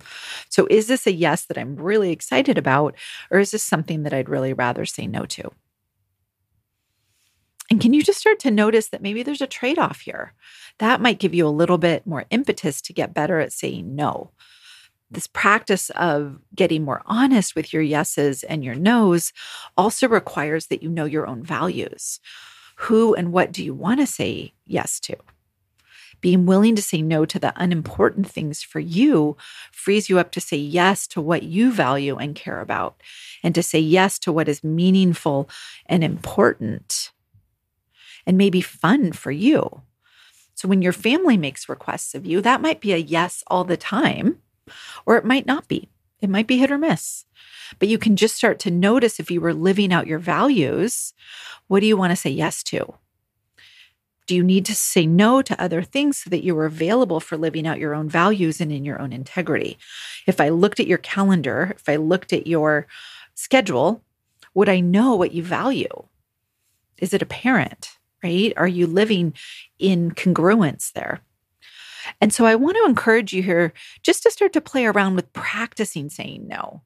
So, 0.49 0.67
is 0.69 0.87
this 0.87 1.07
a 1.07 1.13
yes 1.13 1.45
that 1.45 1.57
I'm 1.57 1.75
really 1.75 2.11
excited 2.11 2.57
about, 2.57 2.95
or 3.31 3.39
is 3.39 3.51
this 3.51 3.63
something 3.63 4.03
that 4.03 4.13
I'd 4.13 4.29
really 4.29 4.53
rather 4.53 4.85
say 4.85 5.07
no 5.07 5.25
to? 5.25 5.51
And 7.69 7.79
can 7.81 7.93
you 7.93 8.03
just 8.03 8.19
start 8.19 8.39
to 8.41 8.51
notice 8.51 8.89
that 8.89 9.01
maybe 9.01 9.23
there's 9.23 9.41
a 9.41 9.47
trade 9.47 9.79
off 9.79 10.01
here? 10.01 10.33
That 10.79 11.01
might 11.01 11.19
give 11.19 11.33
you 11.33 11.47
a 11.47 11.49
little 11.49 11.77
bit 11.77 12.05
more 12.05 12.25
impetus 12.29 12.81
to 12.81 12.93
get 12.93 13.13
better 13.13 13.39
at 13.39 13.53
saying 13.53 13.95
no 13.95 14.31
this 15.13 15.27
practice 15.27 15.89
of 15.91 16.39
getting 16.55 16.83
more 16.83 17.01
honest 17.05 17.55
with 17.55 17.71
your 17.71 17.81
yeses 17.81 18.43
and 18.43 18.63
your 18.63 18.75
nos 18.75 19.31
also 19.77 20.07
requires 20.07 20.67
that 20.67 20.83
you 20.83 20.89
know 20.89 21.05
your 21.05 21.27
own 21.27 21.43
values. 21.43 22.19
Who 22.77 23.13
and 23.13 23.31
what 23.31 23.51
do 23.51 23.63
you 23.63 23.73
want 23.73 23.99
to 23.99 24.07
say 24.07 24.53
yes 24.65 24.99
to? 25.01 25.15
Being 26.21 26.45
willing 26.45 26.75
to 26.75 26.81
say 26.81 27.01
no 27.01 27.25
to 27.25 27.37
the 27.37 27.53
unimportant 27.55 28.29
things 28.29 28.63
for 28.63 28.79
you 28.79 29.35
frees 29.71 30.09
you 30.09 30.19
up 30.19 30.31
to 30.31 30.41
say 30.41 30.57
yes 30.57 31.05
to 31.07 31.21
what 31.21 31.43
you 31.43 31.71
value 31.71 32.15
and 32.15 32.33
care 32.33 32.61
about, 32.61 33.01
and 33.43 33.53
to 33.55 33.61
say 33.61 33.79
yes 33.79 34.17
to 34.19 34.31
what 34.31 34.47
is 34.47 34.63
meaningful 34.63 35.49
and 35.85 36.03
important 36.03 37.11
and 38.25 38.37
maybe 38.37 38.61
fun 38.61 39.11
for 39.11 39.31
you. 39.31 39.81
So, 40.55 40.67
when 40.67 40.81
your 40.81 40.93
family 40.93 41.35
makes 41.35 41.67
requests 41.67 42.15
of 42.15 42.25
you, 42.25 42.39
that 42.41 42.61
might 42.61 42.79
be 42.79 42.93
a 42.93 42.97
yes 42.97 43.43
all 43.47 43.65
the 43.65 43.75
time 43.75 44.39
or 45.05 45.17
it 45.17 45.25
might 45.25 45.45
not 45.45 45.67
be. 45.67 45.89
It 46.21 46.29
might 46.29 46.47
be 46.47 46.57
hit 46.57 46.71
or 46.71 46.77
miss. 46.77 47.25
But 47.79 47.89
you 47.89 47.97
can 47.97 48.15
just 48.15 48.35
start 48.35 48.59
to 48.59 48.71
notice 48.71 49.19
if 49.19 49.29
you 49.29 49.41
were 49.41 49.53
living 49.53 49.91
out 49.91 50.07
your 50.07 50.19
values, 50.19 51.13
what 51.67 51.81
do 51.81 51.85
you 51.85 51.97
want 51.97 52.11
to 52.11 52.15
say 52.15 52.29
yes 52.29 52.63
to? 52.63 52.93
Do 54.25 54.35
you 54.35 54.43
need 54.43 54.65
to 54.67 54.75
say 54.75 55.05
no 55.05 55.41
to 55.41 55.61
other 55.61 55.81
things 55.81 56.23
so 56.23 56.29
that 56.29 56.43
you 56.43 56.57
are 56.57 56.65
available 56.65 57.19
for 57.19 57.35
living 57.35 57.67
out 57.67 57.79
your 57.79 57.93
own 57.93 58.07
values 58.07 58.61
and 58.61 58.71
in 58.71 58.85
your 58.85 59.01
own 59.01 59.11
integrity? 59.11 59.77
If 60.25 60.39
I 60.39 60.49
looked 60.49 60.79
at 60.79 60.87
your 60.87 60.97
calendar, 60.97 61.73
if 61.75 61.89
I 61.89 61.97
looked 61.97 62.31
at 62.31 62.47
your 62.47 62.87
schedule, 63.35 64.01
would 64.53 64.69
I 64.69 64.79
know 64.79 65.15
what 65.15 65.33
you 65.33 65.43
value? 65.43 66.05
Is 66.99 67.13
it 67.13 67.21
apparent, 67.21 67.97
right? 68.23 68.53
Are 68.55 68.67
you 68.67 68.87
living 68.87 69.33
in 69.77 70.11
congruence 70.11 70.93
there? 70.93 71.19
And 72.21 72.33
so 72.33 72.45
I 72.45 72.55
want 72.55 72.77
to 72.77 72.85
encourage 72.85 73.33
you 73.33 73.43
here 73.43 73.73
just 74.01 74.23
to 74.23 74.31
start 74.31 74.53
to 74.53 74.61
play 74.61 74.85
around 74.85 75.15
with 75.15 75.31
practicing 75.33 76.09
saying 76.09 76.47
no. 76.47 76.81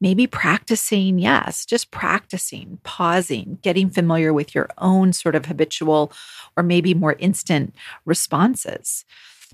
Maybe 0.00 0.26
practicing 0.26 1.18
yes, 1.18 1.66
just 1.66 1.90
practicing, 1.90 2.78
pausing, 2.84 3.58
getting 3.60 3.90
familiar 3.90 4.32
with 4.32 4.54
your 4.54 4.70
own 4.78 5.12
sort 5.12 5.34
of 5.34 5.44
habitual 5.44 6.12
or 6.56 6.62
maybe 6.62 6.94
more 6.94 7.16
instant 7.18 7.74
responses. 8.06 9.04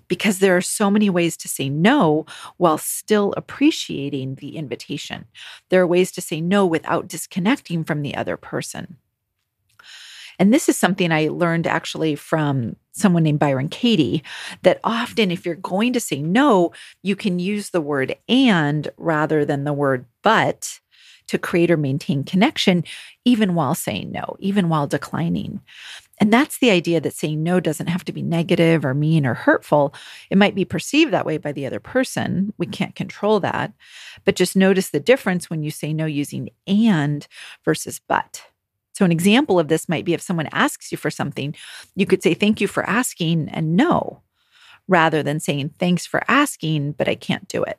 Because 0.08 0.38
there 0.38 0.56
are 0.56 0.60
so 0.60 0.88
many 0.88 1.10
ways 1.10 1.36
to 1.38 1.48
say 1.48 1.68
no 1.68 2.26
while 2.58 2.78
still 2.78 3.34
appreciating 3.36 4.36
the 4.36 4.56
invitation. 4.56 5.24
There 5.68 5.82
are 5.82 5.86
ways 5.86 6.12
to 6.12 6.20
say 6.20 6.40
no 6.40 6.64
without 6.64 7.08
disconnecting 7.08 7.82
from 7.82 8.02
the 8.02 8.14
other 8.14 8.36
person. 8.36 8.98
And 10.38 10.52
this 10.52 10.68
is 10.68 10.76
something 10.76 11.12
I 11.12 11.28
learned 11.28 11.66
actually 11.66 12.14
from 12.14 12.76
someone 12.92 13.22
named 13.22 13.38
Byron 13.38 13.68
Katie 13.68 14.22
that 14.62 14.80
often, 14.84 15.30
if 15.30 15.44
you're 15.44 15.54
going 15.54 15.92
to 15.92 16.00
say 16.00 16.20
no, 16.22 16.72
you 17.02 17.16
can 17.16 17.38
use 17.38 17.70
the 17.70 17.80
word 17.80 18.16
and 18.28 18.88
rather 18.96 19.44
than 19.44 19.64
the 19.64 19.72
word 19.72 20.06
but 20.22 20.80
to 21.28 21.38
create 21.38 21.70
or 21.70 21.76
maintain 21.76 22.22
connection, 22.24 22.84
even 23.24 23.54
while 23.54 23.74
saying 23.74 24.12
no, 24.12 24.36
even 24.38 24.68
while 24.68 24.86
declining. 24.86 25.60
And 26.18 26.32
that's 26.32 26.58
the 26.58 26.70
idea 26.70 27.00
that 27.00 27.14
saying 27.14 27.42
no 27.42 27.60
doesn't 27.60 27.88
have 27.88 28.04
to 28.04 28.12
be 28.12 28.22
negative 28.22 28.84
or 28.84 28.94
mean 28.94 29.26
or 29.26 29.34
hurtful. 29.34 29.94
It 30.30 30.38
might 30.38 30.54
be 30.54 30.64
perceived 30.64 31.12
that 31.12 31.26
way 31.26 31.36
by 31.36 31.52
the 31.52 31.66
other 31.66 31.80
person. 31.80 32.54
We 32.56 32.66
can't 32.66 32.94
control 32.94 33.40
that. 33.40 33.72
But 34.24 34.36
just 34.36 34.56
notice 34.56 34.90
the 34.90 35.00
difference 35.00 35.50
when 35.50 35.62
you 35.62 35.70
say 35.70 35.92
no 35.92 36.06
using 36.06 36.50
and 36.66 37.26
versus 37.64 38.00
but. 38.06 38.46
So, 38.96 39.04
an 39.04 39.12
example 39.12 39.60
of 39.60 39.68
this 39.68 39.90
might 39.90 40.06
be 40.06 40.14
if 40.14 40.22
someone 40.22 40.48
asks 40.52 40.90
you 40.90 40.96
for 40.96 41.10
something, 41.10 41.54
you 41.96 42.06
could 42.06 42.22
say, 42.22 42.32
Thank 42.32 42.62
you 42.62 42.66
for 42.66 42.82
asking 42.88 43.50
and 43.50 43.76
no, 43.76 44.22
rather 44.88 45.22
than 45.22 45.38
saying, 45.38 45.74
Thanks 45.78 46.06
for 46.06 46.24
asking, 46.28 46.92
but 46.92 47.06
I 47.06 47.14
can't 47.14 47.46
do 47.46 47.62
it. 47.62 47.78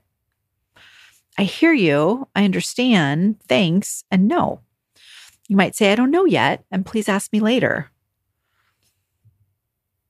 I 1.36 1.41
hear 1.41 1.73
you. 1.73 2.27
I 2.36 2.45
understand. 2.45 3.39
Thanks 3.47 4.03
and 4.12 4.27
no. 4.27 4.62
You 5.47 5.56
might 5.56 5.75
say, 5.75 5.91
I 5.91 5.95
don't 5.95 6.12
know 6.12 6.25
yet, 6.25 6.63
and 6.69 6.86
please 6.86 7.10
ask 7.10 7.34
me 7.34 7.39
later. 7.39 7.89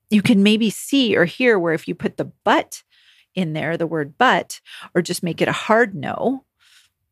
You 0.09 0.21
can 0.21 0.43
maybe 0.43 0.69
see 0.69 1.15
or 1.15 1.23
hear 1.23 1.57
where 1.57 1.73
if 1.73 1.87
you 1.87 1.95
put 1.95 2.17
the 2.17 2.33
but 2.43 2.83
in 3.33 3.53
there, 3.53 3.77
the 3.77 3.87
word 3.87 4.15
but, 4.17 4.59
or 4.93 5.01
just 5.01 5.23
make 5.23 5.41
it 5.41 5.47
a 5.47 5.53
hard 5.53 5.95
no, 5.95 6.43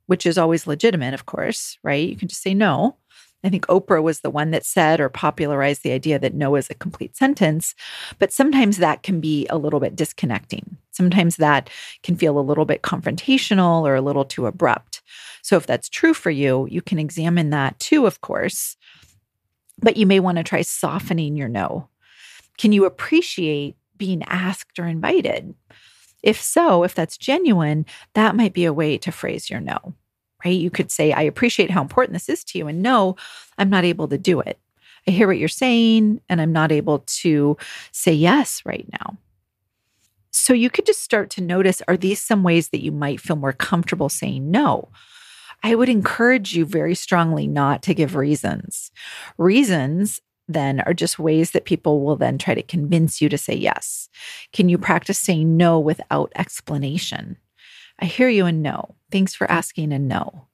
which 0.07 0.25
is 0.25 0.37
always 0.37 0.67
legitimate, 0.67 1.13
of 1.13 1.25
course, 1.25 1.77
right? 1.81 2.09
You 2.09 2.17
can 2.17 2.27
just 2.27 2.41
say 2.41 2.53
no 2.53 2.97
I 3.45 3.49
think 3.49 3.67
Oprah 3.67 4.01
was 4.01 4.21
the 4.21 4.29
one 4.29 4.51
that 4.51 4.65
said 4.65 4.99
or 4.99 5.07
popularized 5.07 5.83
the 5.83 5.91
idea 5.91 6.17
that 6.17 6.33
no 6.33 6.55
is 6.55 6.69
a 6.69 6.73
complete 6.73 7.15
sentence, 7.15 7.75
but 8.17 8.33
sometimes 8.33 8.77
that 8.77 9.03
can 9.03 9.19
be 9.19 9.45
a 9.49 9.57
little 9.57 9.79
bit 9.79 9.95
disconnecting. 9.95 10.77
Sometimes 10.91 11.37
that 11.37 11.69
can 12.01 12.15
feel 12.15 12.39
a 12.39 12.41
little 12.41 12.65
bit 12.65 12.81
confrontational 12.81 13.81
or 13.81 13.95
a 13.95 14.01
little 14.01 14.25
too 14.25 14.47
abrupt. 14.47 15.03
So 15.43 15.57
if 15.57 15.67
that's 15.67 15.89
true 15.89 16.13
for 16.13 16.31
you, 16.31 16.67
you 16.71 16.81
can 16.81 16.97
examine 16.97 17.51
that 17.51 17.79
too, 17.79 18.07
of 18.07 18.21
course. 18.21 18.77
But 19.79 19.97
you 19.97 20.07
may 20.07 20.19
want 20.19 20.37
to 20.37 20.43
try 20.43 20.61
softening 20.63 21.35
your 21.35 21.49
no. 21.49 21.89
Can 22.57 22.71
you 22.71 22.85
appreciate 22.85 23.75
being 23.97 24.23
asked 24.23 24.79
or 24.79 24.87
invited? 24.87 25.53
If 26.23 26.41
so, 26.41 26.83
if 26.83 26.95
that's 26.95 27.17
genuine, 27.17 27.85
that 28.13 28.35
might 28.35 28.53
be 28.53 28.65
a 28.65 28.73
way 28.73 28.97
to 28.97 29.11
phrase 29.11 29.49
your 29.49 29.59
no 29.59 29.93
right? 30.43 30.49
You 30.49 30.69
could 30.69 30.91
say, 30.91 31.11
I 31.11 31.21
appreciate 31.21 31.71
how 31.71 31.81
important 31.81 32.13
this 32.13 32.29
is 32.29 32.43
to 32.45 32.57
you. 32.57 32.67
And 32.67 32.81
no, 32.81 33.15
I'm 33.57 33.69
not 33.69 33.85
able 33.85 34.07
to 34.07 34.17
do 34.17 34.39
it. 34.41 34.59
I 35.07 35.11
hear 35.11 35.27
what 35.27 35.37
you're 35.37 35.47
saying, 35.47 36.19
and 36.29 36.41
I'm 36.41 36.51
not 36.51 36.71
able 36.71 36.99
to 36.99 37.57
say 37.91 38.11
yes 38.11 38.63
right 38.65 38.87
now. 38.91 39.17
So 40.31 40.53
you 40.53 40.69
could 40.69 40.85
just 40.85 41.01
start 41.01 41.29
to 41.31 41.41
notice 41.41 41.81
are 41.87 41.97
these 41.97 42.21
some 42.21 42.43
ways 42.43 42.69
that 42.69 42.83
you 42.83 42.91
might 42.91 43.21
feel 43.21 43.35
more 43.35 43.53
comfortable 43.53 44.09
saying 44.09 44.51
no? 44.51 44.89
I 45.63 45.75
would 45.75 45.89
encourage 45.89 46.55
you 46.55 46.65
very 46.65 46.93
strongly 46.93 47.47
not 47.47 47.81
to 47.83 47.93
give 47.93 48.15
reasons. 48.15 48.91
Reasons 49.37 50.21
then 50.47 50.81
are 50.81 50.93
just 50.93 51.17
ways 51.17 51.51
that 51.51 51.65
people 51.65 52.01
will 52.03 52.15
then 52.15 52.37
try 52.37 52.53
to 52.53 52.61
convince 52.61 53.21
you 53.21 53.29
to 53.29 53.37
say 53.37 53.55
yes. 53.55 54.09
Can 54.53 54.69
you 54.69 54.77
practice 54.77 55.17
saying 55.17 55.57
no 55.57 55.79
without 55.79 56.31
explanation? 56.35 57.37
I 57.99 58.05
hear 58.05 58.29
you 58.29 58.45
and 58.45 58.61
no. 58.61 58.95
Thanks 59.11 59.33
for 59.33 59.49
asking 59.49 59.93
and 59.93 60.07
no. 60.07 60.47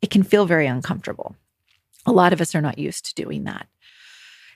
It 0.00 0.10
can 0.10 0.22
feel 0.22 0.46
very 0.46 0.66
uncomfortable. 0.66 1.36
A 2.06 2.12
lot 2.12 2.32
of 2.32 2.40
us 2.40 2.54
are 2.54 2.62
not 2.62 2.78
used 2.78 3.06
to 3.06 3.14
doing 3.14 3.44
that. 3.44 3.66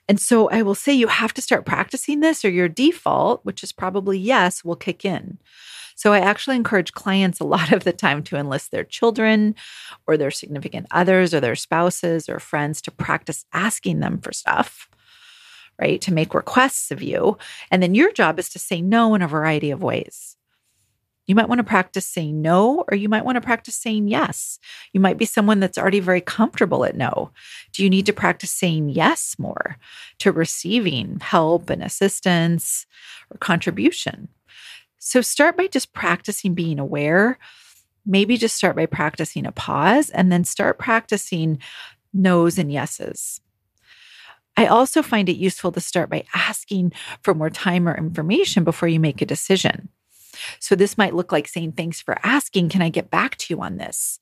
And 0.09 0.21
so 0.21 0.49
I 0.51 0.63
will 0.63 0.75
say 0.75 0.93
you 0.93 1.07
have 1.07 1.35
to 1.35 1.43
start 1.43 1.67
practicing 1.67 2.21
this, 2.21 2.45
or 2.45 2.51
your 2.51 2.69
default, 2.69 3.45
which 3.45 3.63
is 3.63 3.73
probably 3.73 4.19
yes, 4.19 4.65
will 4.65 4.77
kick 4.77 5.05
in. 5.05 5.39
So 5.95 6.13
I 6.13 6.21
actually 6.21 6.57
encourage 6.57 6.95
clients 6.95 7.41
a 7.41 7.45
lot 7.45 7.73
of 7.73 7.85
the 7.85 7.93
time 7.93 8.23
to 8.25 8.37
enlist 8.37 8.71
their 8.71 8.85
children 8.85 9.55
or 10.07 10.17
their 10.17 10.31
significant 10.31 10.87
others 10.91 11.35
or 11.35 11.41
their 11.41 11.55
spouses 11.55 12.29
or 12.29 12.41
friends 12.41 12.81
to 12.83 12.91
practice 12.91 13.45
asking 13.53 14.01
them 14.01 14.19
for 14.19 14.33
stuff, 14.33 14.89
right? 15.79 16.01
To 16.01 16.13
make 16.13 16.35
requests 16.35 16.91
of 16.91 17.03
you. 17.03 17.37
And 17.71 17.83
then 17.83 17.95
your 17.95 18.11
job 18.13 18.39
is 18.39 18.49
to 18.51 18.59
say 18.59 18.81
no 18.81 19.15
in 19.15 19.23
a 19.23 19.29
variety 19.29 19.71
of 19.71 19.83
ways. 19.83 20.37
You 21.31 21.37
might 21.37 21.49
want 21.49 21.61
to 21.61 21.65
practice 21.65 22.09
saying 22.09 22.43
no, 22.43 22.85
or 22.91 22.97
you 22.97 23.09
might 23.09 23.25
want 23.25 23.37
to 23.37 23.41
practice 23.41 23.77
saying 23.77 24.09
yes. 24.09 24.59
You 24.93 24.99
might 24.99 25.17
be 25.17 25.25
someone 25.25 25.61
that's 25.61 25.79
already 25.79 26.01
very 26.01 26.21
comfortable 26.21 26.85
at 26.85 26.97
no. 26.97 27.31
Do 27.73 27.85
you 27.85 27.89
need 27.89 28.07
to 28.07 28.13
practice 28.13 28.51
saying 28.51 28.89
yes 28.89 29.37
more 29.39 29.77
to 30.19 30.33
receiving 30.33 31.21
help 31.21 31.71
and 31.71 31.85
assistance 31.85 32.85
or 33.31 33.39
contribution? 33.39 34.27
So 34.99 35.21
start 35.21 35.57
by 35.57 35.69
just 35.69 35.93
practicing 35.93 36.55
being 36.55 36.81
aware. 36.81 37.39
Maybe 38.05 38.37
just 38.37 38.57
start 38.57 38.75
by 38.75 38.87
practicing 38.87 39.47
a 39.47 39.53
pause 39.53 40.11
and 40.11 40.33
then 40.33 40.43
start 40.43 40.81
practicing 40.81 41.61
no's 42.13 42.59
and 42.59 42.73
yeses. 42.73 43.41
I 44.57 44.67
also 44.67 45.01
find 45.01 45.29
it 45.29 45.37
useful 45.37 45.71
to 45.71 45.81
start 45.81 46.11
by 46.11 46.25
asking 46.35 46.93
for 47.23 47.35
more 47.35 47.51
time 47.51 47.89
or 47.89 47.97
information 47.97 48.65
before 48.65 48.89
you 48.89 48.99
make 48.99 49.23
a 49.23 49.27
decision. 49.27 49.91
So 50.59 50.75
this 50.75 50.99
might 50.99 51.15
look 51.15 51.33
like 51.33 51.49
saying, 51.49 51.73
Thanks 51.73 52.01
for 52.01 52.19
asking. 52.23 52.69
Can 52.69 52.83
I 52.83 52.89
get 52.89 53.11
back 53.11 53.37
to 53.37 53.55
you 53.55 53.61
on 53.61 53.77
this? 53.77 54.19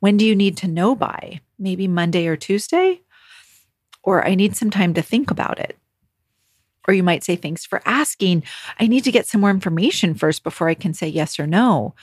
When 0.00 0.16
do 0.16 0.24
you 0.24 0.34
need 0.34 0.56
to 0.58 0.68
know 0.68 0.94
by? 0.94 1.40
Maybe 1.58 1.88
Monday 1.88 2.26
or 2.26 2.36
Tuesday? 2.36 3.02
Or 4.02 4.26
I 4.26 4.34
need 4.34 4.56
some 4.56 4.70
time 4.70 4.94
to 4.94 5.02
think 5.02 5.30
about 5.30 5.58
it. 5.58 5.76
Or 6.88 6.94
you 6.94 7.02
might 7.02 7.24
say, 7.24 7.36
Thanks 7.36 7.64
for 7.64 7.82
asking. 7.84 8.44
I 8.78 8.86
need 8.86 9.04
to 9.04 9.12
get 9.12 9.26
some 9.26 9.40
more 9.40 9.50
information 9.50 10.14
first 10.14 10.42
before 10.42 10.68
I 10.68 10.74
can 10.74 10.94
say 10.94 11.08
yes 11.08 11.38
or 11.38 11.46
no, 11.46 11.94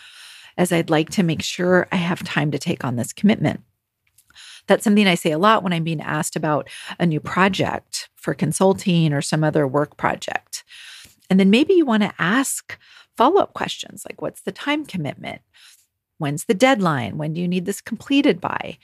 as 0.57 0.71
I'd 0.71 0.89
like 0.89 1.09
to 1.11 1.23
make 1.23 1.41
sure 1.41 1.87
I 1.91 1.97
have 1.97 2.23
time 2.23 2.51
to 2.51 2.59
take 2.59 2.83
on 2.83 2.95
this 2.95 3.13
commitment. 3.13 3.61
That's 4.67 4.83
something 4.83 5.07
I 5.07 5.15
say 5.15 5.31
a 5.31 5.37
lot 5.37 5.63
when 5.63 5.73
I'm 5.73 5.83
being 5.83 6.01
asked 6.01 6.35
about 6.35 6.69
a 6.99 7.05
new 7.05 7.19
project 7.19 8.09
for 8.15 8.33
consulting 8.33 9.13
or 9.13 9.21
some 9.21 9.43
other 9.43 9.65
work 9.65 9.97
project. 9.97 10.63
And 11.29 11.39
then 11.39 11.49
maybe 11.49 11.73
you 11.73 11.85
want 11.85 12.03
to 12.03 12.13
ask 12.19 12.77
follow 13.17 13.41
up 13.41 13.53
questions 13.53 14.05
like 14.07 14.21
what's 14.21 14.41
the 14.41 14.51
time 14.51 14.85
commitment? 14.85 15.41
When's 16.19 16.45
the 16.45 16.53
deadline? 16.53 17.17
When 17.17 17.33
do 17.33 17.41
you 17.41 17.47
need 17.47 17.65
this 17.65 17.81
completed 17.81 18.39
by? 18.39 18.77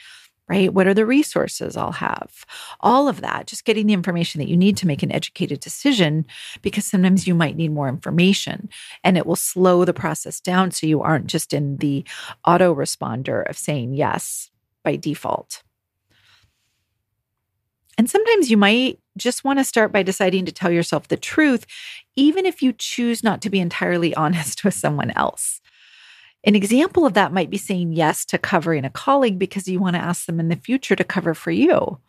Right? 0.49 0.73
What 0.73 0.87
are 0.87 0.93
the 0.93 1.05
resources 1.05 1.77
I'll 1.77 1.93
have? 1.93 2.45
All 2.81 3.07
of 3.07 3.21
that, 3.21 3.47
just 3.47 3.63
getting 3.63 3.87
the 3.87 3.93
information 3.93 4.39
that 4.39 4.49
you 4.49 4.57
need 4.57 4.75
to 4.77 4.87
make 4.87 5.01
an 5.01 5.11
educated 5.11 5.61
decision 5.61 6.25
because 6.61 6.85
sometimes 6.85 7.25
you 7.25 7.33
might 7.33 7.55
need 7.55 7.71
more 7.71 7.87
information 7.87 8.69
and 9.05 9.17
it 9.17 9.25
will 9.25 9.37
slow 9.37 9.85
the 9.85 9.93
process 9.93 10.41
down 10.41 10.71
so 10.71 10.85
you 10.85 11.01
aren't 11.01 11.27
just 11.27 11.53
in 11.53 11.77
the 11.77 12.03
autoresponder 12.45 13.49
of 13.49 13.57
saying 13.57 13.93
yes 13.93 14.51
by 14.83 14.97
default. 14.97 15.63
And 17.97 18.09
sometimes 18.09 18.49
you 18.49 18.57
might 18.57 18.99
just 19.17 19.43
want 19.43 19.59
to 19.59 19.63
start 19.63 19.91
by 19.91 20.03
deciding 20.03 20.45
to 20.45 20.51
tell 20.51 20.71
yourself 20.71 21.07
the 21.07 21.17
truth, 21.17 21.65
even 22.15 22.45
if 22.45 22.61
you 22.61 22.73
choose 22.73 23.23
not 23.23 23.41
to 23.41 23.49
be 23.49 23.59
entirely 23.59 24.15
honest 24.23 24.63
with 24.63 24.73
someone 24.73 25.11
else. 25.11 25.61
An 26.45 26.55
example 26.55 27.05
of 27.05 27.13
that 27.13 27.31
might 27.31 27.49
be 27.49 27.57
saying 27.57 27.93
yes 27.93 28.25
to 28.25 28.37
covering 28.37 28.83
a 28.83 28.89
colleague 28.89 29.39
because 29.39 29.67
you 29.67 29.79
want 29.79 29.95
to 29.95 30.01
ask 30.01 30.25
them 30.25 30.39
in 30.39 30.49
the 30.49 30.57
future 30.57 30.95
to 30.95 31.03
cover 31.03 31.33
for 31.33 31.51
you. 31.51 31.99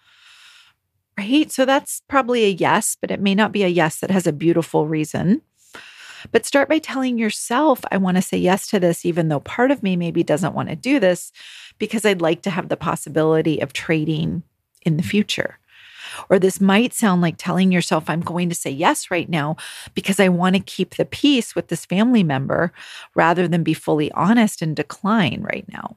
Right? 1.17 1.53
So 1.53 1.65
that's 1.65 2.03
probably 2.09 2.45
a 2.45 2.49
yes, 2.49 2.97
but 3.01 3.13
it 3.13 3.21
may 3.21 3.37
not 3.37 3.53
be 3.53 3.63
a 3.63 3.69
yes 3.69 4.01
that 4.01 4.11
has 4.11 4.27
a 4.27 4.33
beautiful 4.33 4.89
reason. 4.89 5.43
But 6.33 6.47
start 6.47 6.69
by 6.69 6.79
telling 6.79 7.19
yourself, 7.19 7.81
I 7.93 7.99
want 7.99 8.17
to 8.17 8.23
say 8.23 8.39
yes 8.39 8.67
to 8.69 8.81
this, 8.81 9.05
even 9.05 9.29
though 9.29 9.41
part 9.41 9.71
of 9.71 9.83
me 9.83 9.95
maybe 9.95 10.25
doesn't 10.25 10.55
want 10.55 10.69
to 10.71 10.77
do 10.77 10.99
this 10.99 11.31
because 11.79 12.05
I'd 12.05 12.23
like 12.23 12.43
to 12.43 12.51
have 12.51 12.69
the 12.69 12.77
possibility 12.77 13.61
of 13.61 13.73
trading 13.73 14.43
in 14.83 14.97
the 14.97 15.03
future. 15.03 15.59
Or 16.29 16.39
this 16.39 16.61
might 16.61 16.95
sound 16.95 17.23
like 17.23 17.37
telling 17.37 17.73
yourself, 17.73 18.09
I'm 18.09 18.21
going 18.21 18.49
to 18.49 18.55
say 18.55 18.71
yes 18.71 19.11
right 19.11 19.29
now 19.29 19.57
because 19.95 20.21
I 20.21 20.29
want 20.29 20.57
to 20.57 20.61
keep 20.61 20.95
the 20.97 21.05
peace 21.05 21.55
with 21.55 21.69
this 21.69 21.85
family 21.85 22.23
member 22.23 22.73
rather 23.15 23.49
than 23.49 23.63
be 23.63 23.75
fully 23.75 24.11
honest 24.13 24.63
and 24.63 24.77
decline 24.77 25.43
right 25.43 25.67
now. 25.73 25.97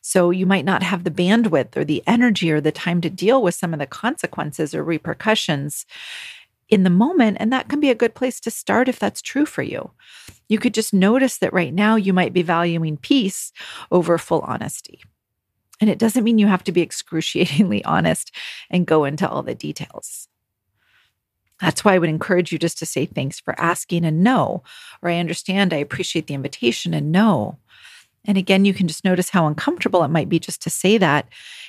So 0.00 0.28
you 0.30 0.44
might 0.44 0.66
not 0.66 0.82
have 0.82 1.04
the 1.04 1.10
bandwidth 1.10 1.76
or 1.76 1.84
the 1.84 2.02
energy 2.06 2.52
or 2.52 2.60
the 2.60 2.70
time 2.70 3.00
to 3.00 3.08
deal 3.08 3.42
with 3.42 3.54
some 3.54 3.72
of 3.72 3.78
the 3.78 3.86
consequences 3.86 4.74
or 4.74 4.84
repercussions 4.84 5.86
in 6.68 6.82
the 6.82 6.90
moment. 6.90 7.38
And 7.40 7.52
that 7.52 7.68
can 7.68 7.80
be 7.80 7.88
a 7.88 7.94
good 7.94 8.14
place 8.14 8.38
to 8.40 8.50
start 8.50 8.88
if 8.88 8.98
that's 8.98 9.22
true 9.22 9.46
for 9.46 9.62
you. 9.62 9.92
You 10.48 10.58
could 10.58 10.74
just 10.74 10.92
notice 10.92 11.38
that 11.38 11.54
right 11.54 11.72
now 11.72 11.96
you 11.96 12.12
might 12.12 12.34
be 12.34 12.42
valuing 12.42 12.98
peace 12.98 13.50
over 13.90 14.18
full 14.18 14.42
honesty. 14.42 15.00
And 15.80 15.90
it 15.90 15.98
doesn't 15.98 16.24
mean 16.24 16.38
you 16.38 16.46
have 16.46 16.64
to 16.64 16.72
be 16.72 16.82
excruciatingly 16.82 17.84
honest 17.84 18.34
and 18.70 18.86
go 18.86 19.04
into 19.04 19.28
all 19.28 19.42
the 19.42 19.54
details. 19.54 20.28
That's 21.60 21.84
why 21.84 21.94
I 21.94 21.98
would 21.98 22.08
encourage 22.08 22.52
you 22.52 22.58
just 22.58 22.78
to 22.78 22.86
say 22.86 23.06
thanks 23.06 23.40
for 23.40 23.58
asking 23.60 24.04
and 24.04 24.22
no, 24.22 24.62
or 25.02 25.10
I 25.10 25.18
understand, 25.18 25.72
I 25.72 25.78
appreciate 25.78 26.26
the 26.26 26.34
invitation 26.34 26.92
and 26.94 27.12
no. 27.12 27.58
And 28.26 28.38
again, 28.38 28.64
you 28.64 28.74
can 28.74 28.88
just 28.88 29.04
notice 29.04 29.30
how 29.30 29.46
uncomfortable 29.46 30.02
it 30.02 30.08
might 30.08 30.28
be 30.28 30.38
just 30.38 30.62
to 30.62 30.70
say 30.70 30.98
that 30.98 31.28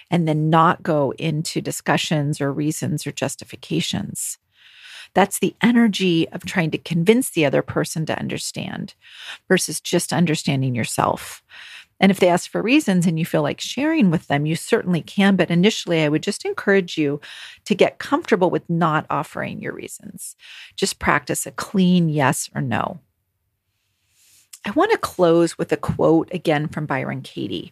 and 0.09 0.27
then 0.27 0.49
not 0.49 0.83
go 0.83 1.13
into 1.19 1.61
discussions 1.61 2.39
or 2.39 2.51
reasons 2.51 3.05
or 3.05 3.11
justifications. 3.11 4.37
That's 5.13 5.39
the 5.39 5.55
energy 5.61 6.27
of 6.29 6.45
trying 6.45 6.71
to 6.71 6.77
convince 6.77 7.29
the 7.29 7.45
other 7.45 7.61
person 7.61 8.05
to 8.07 8.19
understand 8.19 8.95
versus 9.47 9.79
just 9.79 10.11
understanding 10.11 10.75
yourself. 10.75 11.43
And 11.99 12.11
if 12.11 12.19
they 12.19 12.27
ask 12.27 12.49
for 12.49 12.61
reasons 12.61 13.05
and 13.05 13.17
you 13.17 13.25
feel 13.25 13.41
like 13.41 13.61
sharing 13.61 14.11
with 14.11 14.27
them, 14.27 14.45
you 14.45 14.55
certainly 14.55 15.01
can. 15.01 15.35
But 15.35 15.49
initially, 15.49 16.03
I 16.03 16.09
would 16.09 16.23
just 16.23 16.43
encourage 16.45 16.97
you 16.97 17.21
to 17.65 17.75
get 17.75 17.99
comfortable 17.99 18.49
with 18.49 18.69
not 18.69 19.05
offering 19.09 19.61
your 19.61 19.73
reasons. 19.73 20.35
Just 20.75 20.99
practice 20.99 21.45
a 21.45 21.51
clean 21.51 22.09
yes 22.09 22.49
or 22.53 22.61
no. 22.61 22.99
I 24.65 24.71
want 24.71 24.91
to 24.91 24.97
close 24.97 25.57
with 25.57 25.71
a 25.71 25.77
quote 25.77 26.33
again 26.33 26.67
from 26.67 26.85
Byron 26.85 27.21
Katie. 27.21 27.71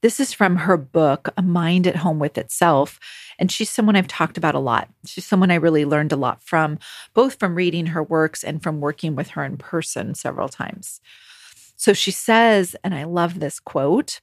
This 0.00 0.18
is 0.18 0.32
from 0.32 0.56
her 0.56 0.76
book, 0.76 1.28
A 1.36 1.42
Mind 1.42 1.86
at 1.86 1.96
Home 1.96 2.18
with 2.18 2.36
Itself. 2.36 2.98
And 3.38 3.52
she's 3.52 3.70
someone 3.70 3.94
I've 3.94 4.08
talked 4.08 4.36
about 4.36 4.56
a 4.56 4.60
lot. 4.60 4.88
She's 5.04 5.24
someone 5.24 5.52
I 5.52 5.56
really 5.56 5.84
learned 5.84 6.10
a 6.10 6.16
lot 6.16 6.42
from, 6.42 6.78
both 7.14 7.38
from 7.38 7.54
reading 7.54 7.86
her 7.86 8.02
works 8.02 8.42
and 8.42 8.60
from 8.60 8.80
working 8.80 9.14
with 9.14 9.28
her 9.28 9.44
in 9.44 9.58
person 9.58 10.14
several 10.14 10.48
times. 10.48 11.00
So 11.82 11.92
she 11.92 12.12
says, 12.12 12.76
and 12.84 12.94
I 12.94 13.02
love 13.02 13.40
this 13.40 13.58
quote 13.58 14.20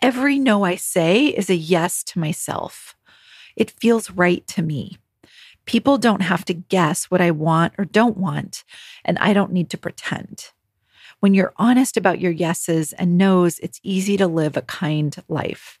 Every 0.00 0.38
no 0.38 0.64
I 0.64 0.76
say 0.76 1.26
is 1.26 1.50
a 1.50 1.54
yes 1.54 2.02
to 2.04 2.18
myself. 2.18 2.96
It 3.54 3.70
feels 3.70 4.10
right 4.10 4.46
to 4.46 4.62
me. 4.62 4.96
People 5.66 5.98
don't 5.98 6.22
have 6.22 6.46
to 6.46 6.54
guess 6.54 7.10
what 7.10 7.20
I 7.20 7.32
want 7.32 7.74
or 7.76 7.84
don't 7.84 8.16
want, 8.16 8.64
and 9.04 9.18
I 9.18 9.34
don't 9.34 9.52
need 9.52 9.68
to 9.70 9.76
pretend. 9.76 10.52
When 11.20 11.34
you're 11.34 11.52
honest 11.58 11.98
about 11.98 12.18
your 12.18 12.32
yeses 12.32 12.94
and 12.94 13.18
nos, 13.18 13.58
it's 13.58 13.80
easy 13.82 14.16
to 14.16 14.26
live 14.26 14.56
a 14.56 14.62
kind 14.62 15.14
life. 15.28 15.78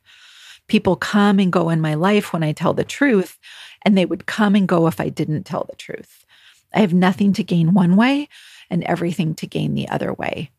People 0.66 0.96
come 0.96 1.38
and 1.38 1.50
go 1.50 1.70
in 1.70 1.80
my 1.80 1.94
life 1.94 2.30
when 2.30 2.42
I 2.42 2.52
tell 2.52 2.74
the 2.74 2.84
truth, 2.84 3.38
and 3.86 3.96
they 3.96 4.04
would 4.04 4.26
come 4.26 4.54
and 4.54 4.68
go 4.68 4.86
if 4.86 5.00
I 5.00 5.08
didn't 5.08 5.44
tell 5.44 5.64
the 5.64 5.76
truth. 5.76 6.26
I 6.74 6.80
have 6.80 6.92
nothing 6.92 7.32
to 7.32 7.42
gain 7.42 7.72
one 7.72 7.96
way 7.96 8.28
and 8.72 8.82
everything 8.84 9.34
to 9.34 9.46
gain 9.46 9.74
the 9.74 9.88
other 9.88 10.12
way. 10.12 10.50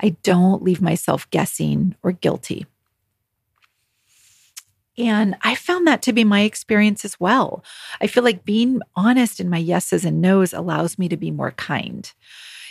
I 0.00 0.16
don't 0.22 0.62
leave 0.62 0.80
myself 0.80 1.30
guessing 1.30 1.94
or 2.02 2.12
guilty. 2.12 2.66
And 4.96 5.36
I 5.42 5.54
found 5.54 5.86
that 5.86 6.02
to 6.02 6.12
be 6.12 6.24
my 6.24 6.40
experience 6.40 7.04
as 7.04 7.20
well. 7.20 7.62
I 8.00 8.08
feel 8.08 8.24
like 8.24 8.44
being 8.44 8.80
honest 8.96 9.38
in 9.38 9.48
my 9.48 9.58
yeses 9.58 10.04
and 10.04 10.20
nos 10.20 10.52
allows 10.52 10.98
me 10.98 11.08
to 11.08 11.16
be 11.16 11.30
more 11.30 11.52
kind. 11.52 12.12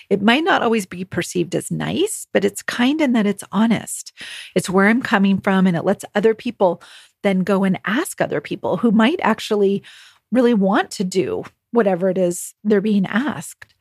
It 0.10 0.22
might 0.22 0.44
not 0.44 0.62
always 0.62 0.86
be 0.86 1.06
perceived 1.06 1.54
as 1.56 1.70
nice, 1.70 2.28
but 2.34 2.44
it's 2.44 2.62
kind 2.62 3.00
in 3.00 3.14
that 3.14 3.28
it's 3.28 3.44
honest. 3.52 4.14
It's 4.56 4.70
where 4.70 4.88
I'm 4.88 5.02
coming 5.02 5.40
from, 5.40 5.68
and 5.68 5.76
it 5.76 5.86
lets 5.86 6.06
other 6.16 6.34
people 6.34 6.82
then 7.24 7.40
go 7.42 7.64
and 7.64 7.80
ask 7.86 8.20
other 8.22 8.42
people 8.42 8.78
who 8.78 8.92
might 8.92 9.20
actually 9.22 9.84
really 10.32 10.54
want 10.54 10.92
to 10.92 11.04
do 11.04 11.44
whatever 11.72 12.10
it 12.10 12.18
is 12.18 12.54
they're 12.64 12.82
being 12.82 13.06
asked. 13.06 13.74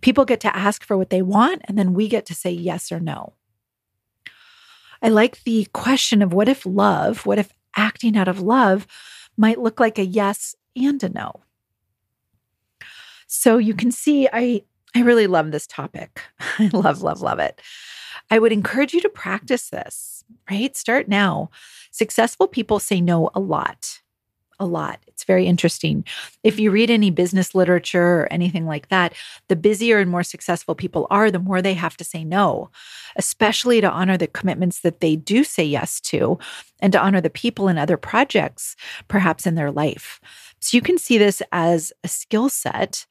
People 0.00 0.24
get 0.24 0.40
to 0.40 0.56
ask 0.56 0.84
for 0.84 0.96
what 0.96 1.10
they 1.10 1.22
want, 1.22 1.62
and 1.64 1.78
then 1.78 1.94
we 1.94 2.08
get 2.08 2.26
to 2.26 2.34
say 2.34 2.50
yes 2.50 2.92
or 2.92 3.00
no. 3.00 3.34
I 5.02 5.08
like 5.08 5.44
the 5.44 5.66
question 5.72 6.22
of 6.22 6.32
what 6.32 6.48
if 6.48 6.66
love, 6.66 7.24
what 7.24 7.38
if 7.38 7.52
acting 7.76 8.16
out 8.16 8.28
of 8.28 8.40
love 8.40 8.86
might 9.36 9.60
look 9.60 9.78
like 9.78 9.98
a 9.98 10.04
yes 10.04 10.56
and 10.74 11.02
a 11.02 11.08
no. 11.08 11.40
So 13.26 13.58
you 13.58 13.74
can 13.74 13.92
see 13.92 14.28
I 14.32 14.62
I 14.94 15.02
really 15.02 15.26
love 15.26 15.52
this 15.52 15.66
topic. 15.66 16.20
I 16.58 16.70
love 16.72 17.02
love 17.02 17.20
love 17.20 17.38
it. 17.38 17.60
I 18.30 18.38
would 18.38 18.52
encourage 18.52 18.92
you 18.92 19.00
to 19.02 19.08
practice 19.08 19.70
this, 19.70 20.24
right? 20.50 20.76
Start 20.76 21.08
now. 21.08 21.50
Successful 21.90 22.48
people 22.48 22.78
say 22.78 23.00
no 23.00 23.30
a 23.34 23.40
lot 23.40 24.00
a 24.60 24.66
lot. 24.66 25.00
It's 25.06 25.24
very 25.24 25.46
interesting. 25.46 26.04
If 26.42 26.58
you 26.58 26.70
read 26.70 26.90
any 26.90 27.10
business 27.10 27.54
literature 27.54 28.20
or 28.22 28.32
anything 28.32 28.66
like 28.66 28.88
that, 28.88 29.14
the 29.48 29.56
busier 29.56 29.98
and 29.98 30.10
more 30.10 30.22
successful 30.22 30.74
people 30.74 31.06
are, 31.10 31.30
the 31.30 31.38
more 31.38 31.62
they 31.62 31.74
have 31.74 31.96
to 31.98 32.04
say 32.04 32.24
no, 32.24 32.70
especially 33.16 33.80
to 33.80 33.90
honor 33.90 34.16
the 34.16 34.26
commitments 34.26 34.80
that 34.80 35.00
they 35.00 35.16
do 35.16 35.44
say 35.44 35.64
yes 35.64 36.00
to 36.00 36.38
and 36.80 36.92
to 36.92 37.00
honor 37.00 37.20
the 37.20 37.30
people 37.30 37.68
and 37.68 37.78
other 37.78 37.96
projects, 37.96 38.76
perhaps 39.08 39.46
in 39.46 39.54
their 39.54 39.70
life. 39.70 40.20
So 40.60 40.76
you 40.76 40.80
can 40.80 40.98
see 40.98 41.18
this 41.18 41.42
as 41.52 41.92
a 42.04 42.08
skill 42.08 42.48
set 42.48 43.06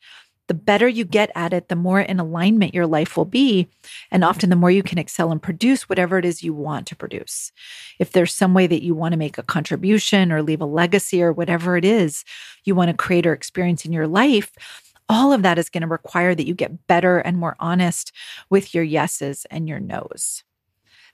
the 0.48 0.54
better 0.54 0.88
you 0.88 1.04
get 1.04 1.32
at 1.36 1.54
it, 1.54 1.68
the 1.68 1.76
more 1.76 2.00
in 2.00 2.20
alignment 2.20 2.74
your 2.74 2.88
life 2.88 3.18
will 3.18 3.26
be. 3.26 3.68
And 4.12 4.24
often 4.24 4.50
the 4.50 4.56
more 4.56 4.72
you 4.72 4.84
can 4.84 4.98
excel 4.98 5.32
and 5.32 5.42
produce 5.42 5.90
whatever 5.90 6.18
it 6.18 6.26
is 6.26 6.44
you 6.44 6.54
want 6.54 6.88
to 6.88 6.96
produce. 6.96 7.52
If 8.00 8.12
there's 8.12 8.34
some 8.34 8.54
way 8.54 8.68
that 8.68 8.84
you 8.84 8.96
want 8.96 9.14
to 9.14 9.18
make 9.18 9.38
a 9.38 9.44
contribution 9.44 10.32
or 10.32 10.42
leave 10.42 10.62
a 10.62 10.66
legacy 10.66 11.22
or 11.22 11.34
whatever 11.34 11.78
it 11.78 11.86
is 11.86 12.24
you 12.64 12.76
want 12.76 12.90
to 12.90 12.98
create 12.98 13.26
or 13.26 13.34
experience 13.34 13.86
in 13.86 13.94
your 13.94 14.08
life, 14.08 14.52
all 15.10 15.32
of 15.32 15.42
that 15.42 15.58
is 15.58 15.70
going 15.70 15.82
to 15.82 15.88
require 15.88 16.36
that 16.36 16.48
you 16.48 16.54
get 16.54 16.88
better 16.88 17.20
and 17.20 17.38
more 17.38 17.56
honest 17.60 18.12
with 18.50 18.74
your 18.74 18.84
yeses 18.84 19.46
and 19.50 19.68
your 19.68 19.80
nos. 19.80 20.44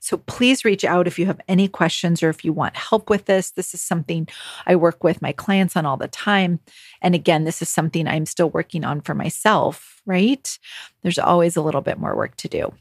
So 0.03 0.17
please 0.17 0.65
reach 0.65 0.83
out 0.83 1.07
if 1.07 1.17
you 1.17 1.25
have 1.27 1.39
any 1.47 1.69
questions 1.69 2.21
or 2.21 2.29
if 2.29 2.43
you 2.43 2.51
want 2.51 2.75
help 2.75 3.09
with 3.09 3.23
this. 3.23 3.51
This 3.51 3.73
is 3.73 3.79
something 3.79 4.27
I 4.65 4.75
work 4.75 5.01
with 5.01 5.21
my 5.21 5.31
clients 5.31 5.77
on 5.77 5.85
all 5.85 5.95
the 5.95 6.09
time. 6.09 6.59
And 7.01 7.15
again, 7.15 7.45
this 7.45 7.61
is 7.61 7.69
something 7.69 8.05
I'm 8.05 8.25
still 8.25 8.49
working 8.49 8.83
on 8.83 8.99
for 8.99 9.13
myself, 9.13 10.01
right? 10.05 10.59
There's 11.03 11.17
always 11.17 11.55
a 11.55 11.61
little 11.61 11.79
bit 11.79 11.99
more 11.99 12.17
work 12.17 12.35
to 12.35 12.49
do. 12.49 12.73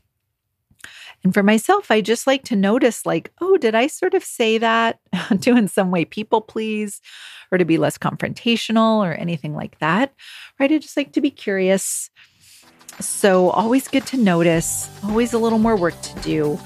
And 1.22 1.32
for 1.32 1.44
myself, 1.44 1.92
I 1.92 2.00
just 2.00 2.26
like 2.26 2.42
to 2.46 2.56
notice, 2.56 3.06
like, 3.06 3.30
oh, 3.40 3.56
did 3.56 3.76
I 3.76 3.87
sort 3.87 4.14
of 4.14 4.24
say 4.24 4.58
that 4.58 4.98
to 5.42 5.56
in 5.56 5.68
some 5.68 5.92
way 5.92 6.04
people 6.04 6.40
please 6.40 7.00
or 7.52 7.58
to 7.58 7.64
be 7.64 7.78
less 7.78 7.98
confrontational 7.98 8.98
or 8.98 9.12
anything 9.12 9.54
like 9.54 9.78
that? 9.78 10.12
Right. 10.58 10.72
I 10.72 10.78
just 10.78 10.96
like 10.96 11.12
to 11.12 11.20
be 11.20 11.30
curious. 11.30 12.11
So, 12.98 13.50
always 13.50 13.87
good 13.87 14.06
to 14.06 14.16
notice, 14.16 14.90
always 15.04 15.32
a 15.32 15.38
little 15.38 15.61
more 15.61 15.76
work 15.76 15.98
to 16.02 16.20
do 16.20 16.58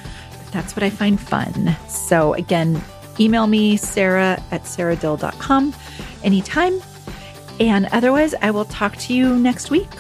that's 0.53 0.77
what 0.77 0.83
I 0.83 0.91
find 0.91 1.21
fun. 1.21 1.77
So, 1.89 2.35
again, 2.35 2.83
email 3.21 3.47
me, 3.47 3.77
sara 3.77 4.43
at 4.51 4.63
saradill.com 4.65 5.75
anytime. 6.23 6.81
And 7.59 7.87
otherwise, 7.93 8.35
I 8.43 8.51
will 8.51 8.67
talk 8.67 8.97
to 8.99 9.15
you 9.15 9.37
next 9.37 9.71
week. 9.71 9.91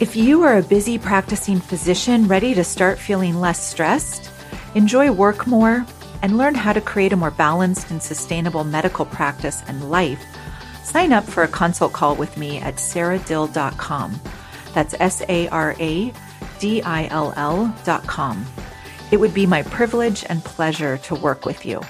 If 0.00 0.14
you 0.14 0.42
are 0.44 0.58
a 0.58 0.62
busy 0.62 0.96
practicing 0.96 1.58
physician 1.58 2.28
ready 2.28 2.54
to 2.54 2.62
start 2.62 2.98
feeling 2.98 3.40
less 3.40 3.60
stressed, 3.60 4.30
enjoy 4.74 5.10
work 5.10 5.46
more, 5.46 5.84
and 6.22 6.38
learn 6.38 6.54
how 6.54 6.72
to 6.72 6.80
create 6.80 7.12
a 7.12 7.16
more 7.16 7.30
balanced 7.30 7.90
and 7.90 8.02
sustainable 8.02 8.64
medical 8.64 9.04
practice 9.04 9.62
and 9.66 9.90
life, 9.90 10.24
sign 10.84 11.12
up 11.12 11.24
for 11.24 11.42
a 11.42 11.48
consult 11.48 11.92
call 11.92 12.16
with 12.16 12.36
me 12.36 12.58
at 12.58 12.76
saradill.com. 12.76 14.20
That's 14.72 14.94
S 15.00 15.22
A 15.28 15.48
R 15.48 15.74
A 15.78 16.12
dill.com. 16.58 18.46
It 19.10 19.16
would 19.16 19.32
be 19.34 19.46
my 19.46 19.62
privilege 19.62 20.24
and 20.28 20.44
pleasure 20.44 20.98
to 20.98 21.14
work 21.14 21.46
with 21.46 21.64
you. 21.64 21.80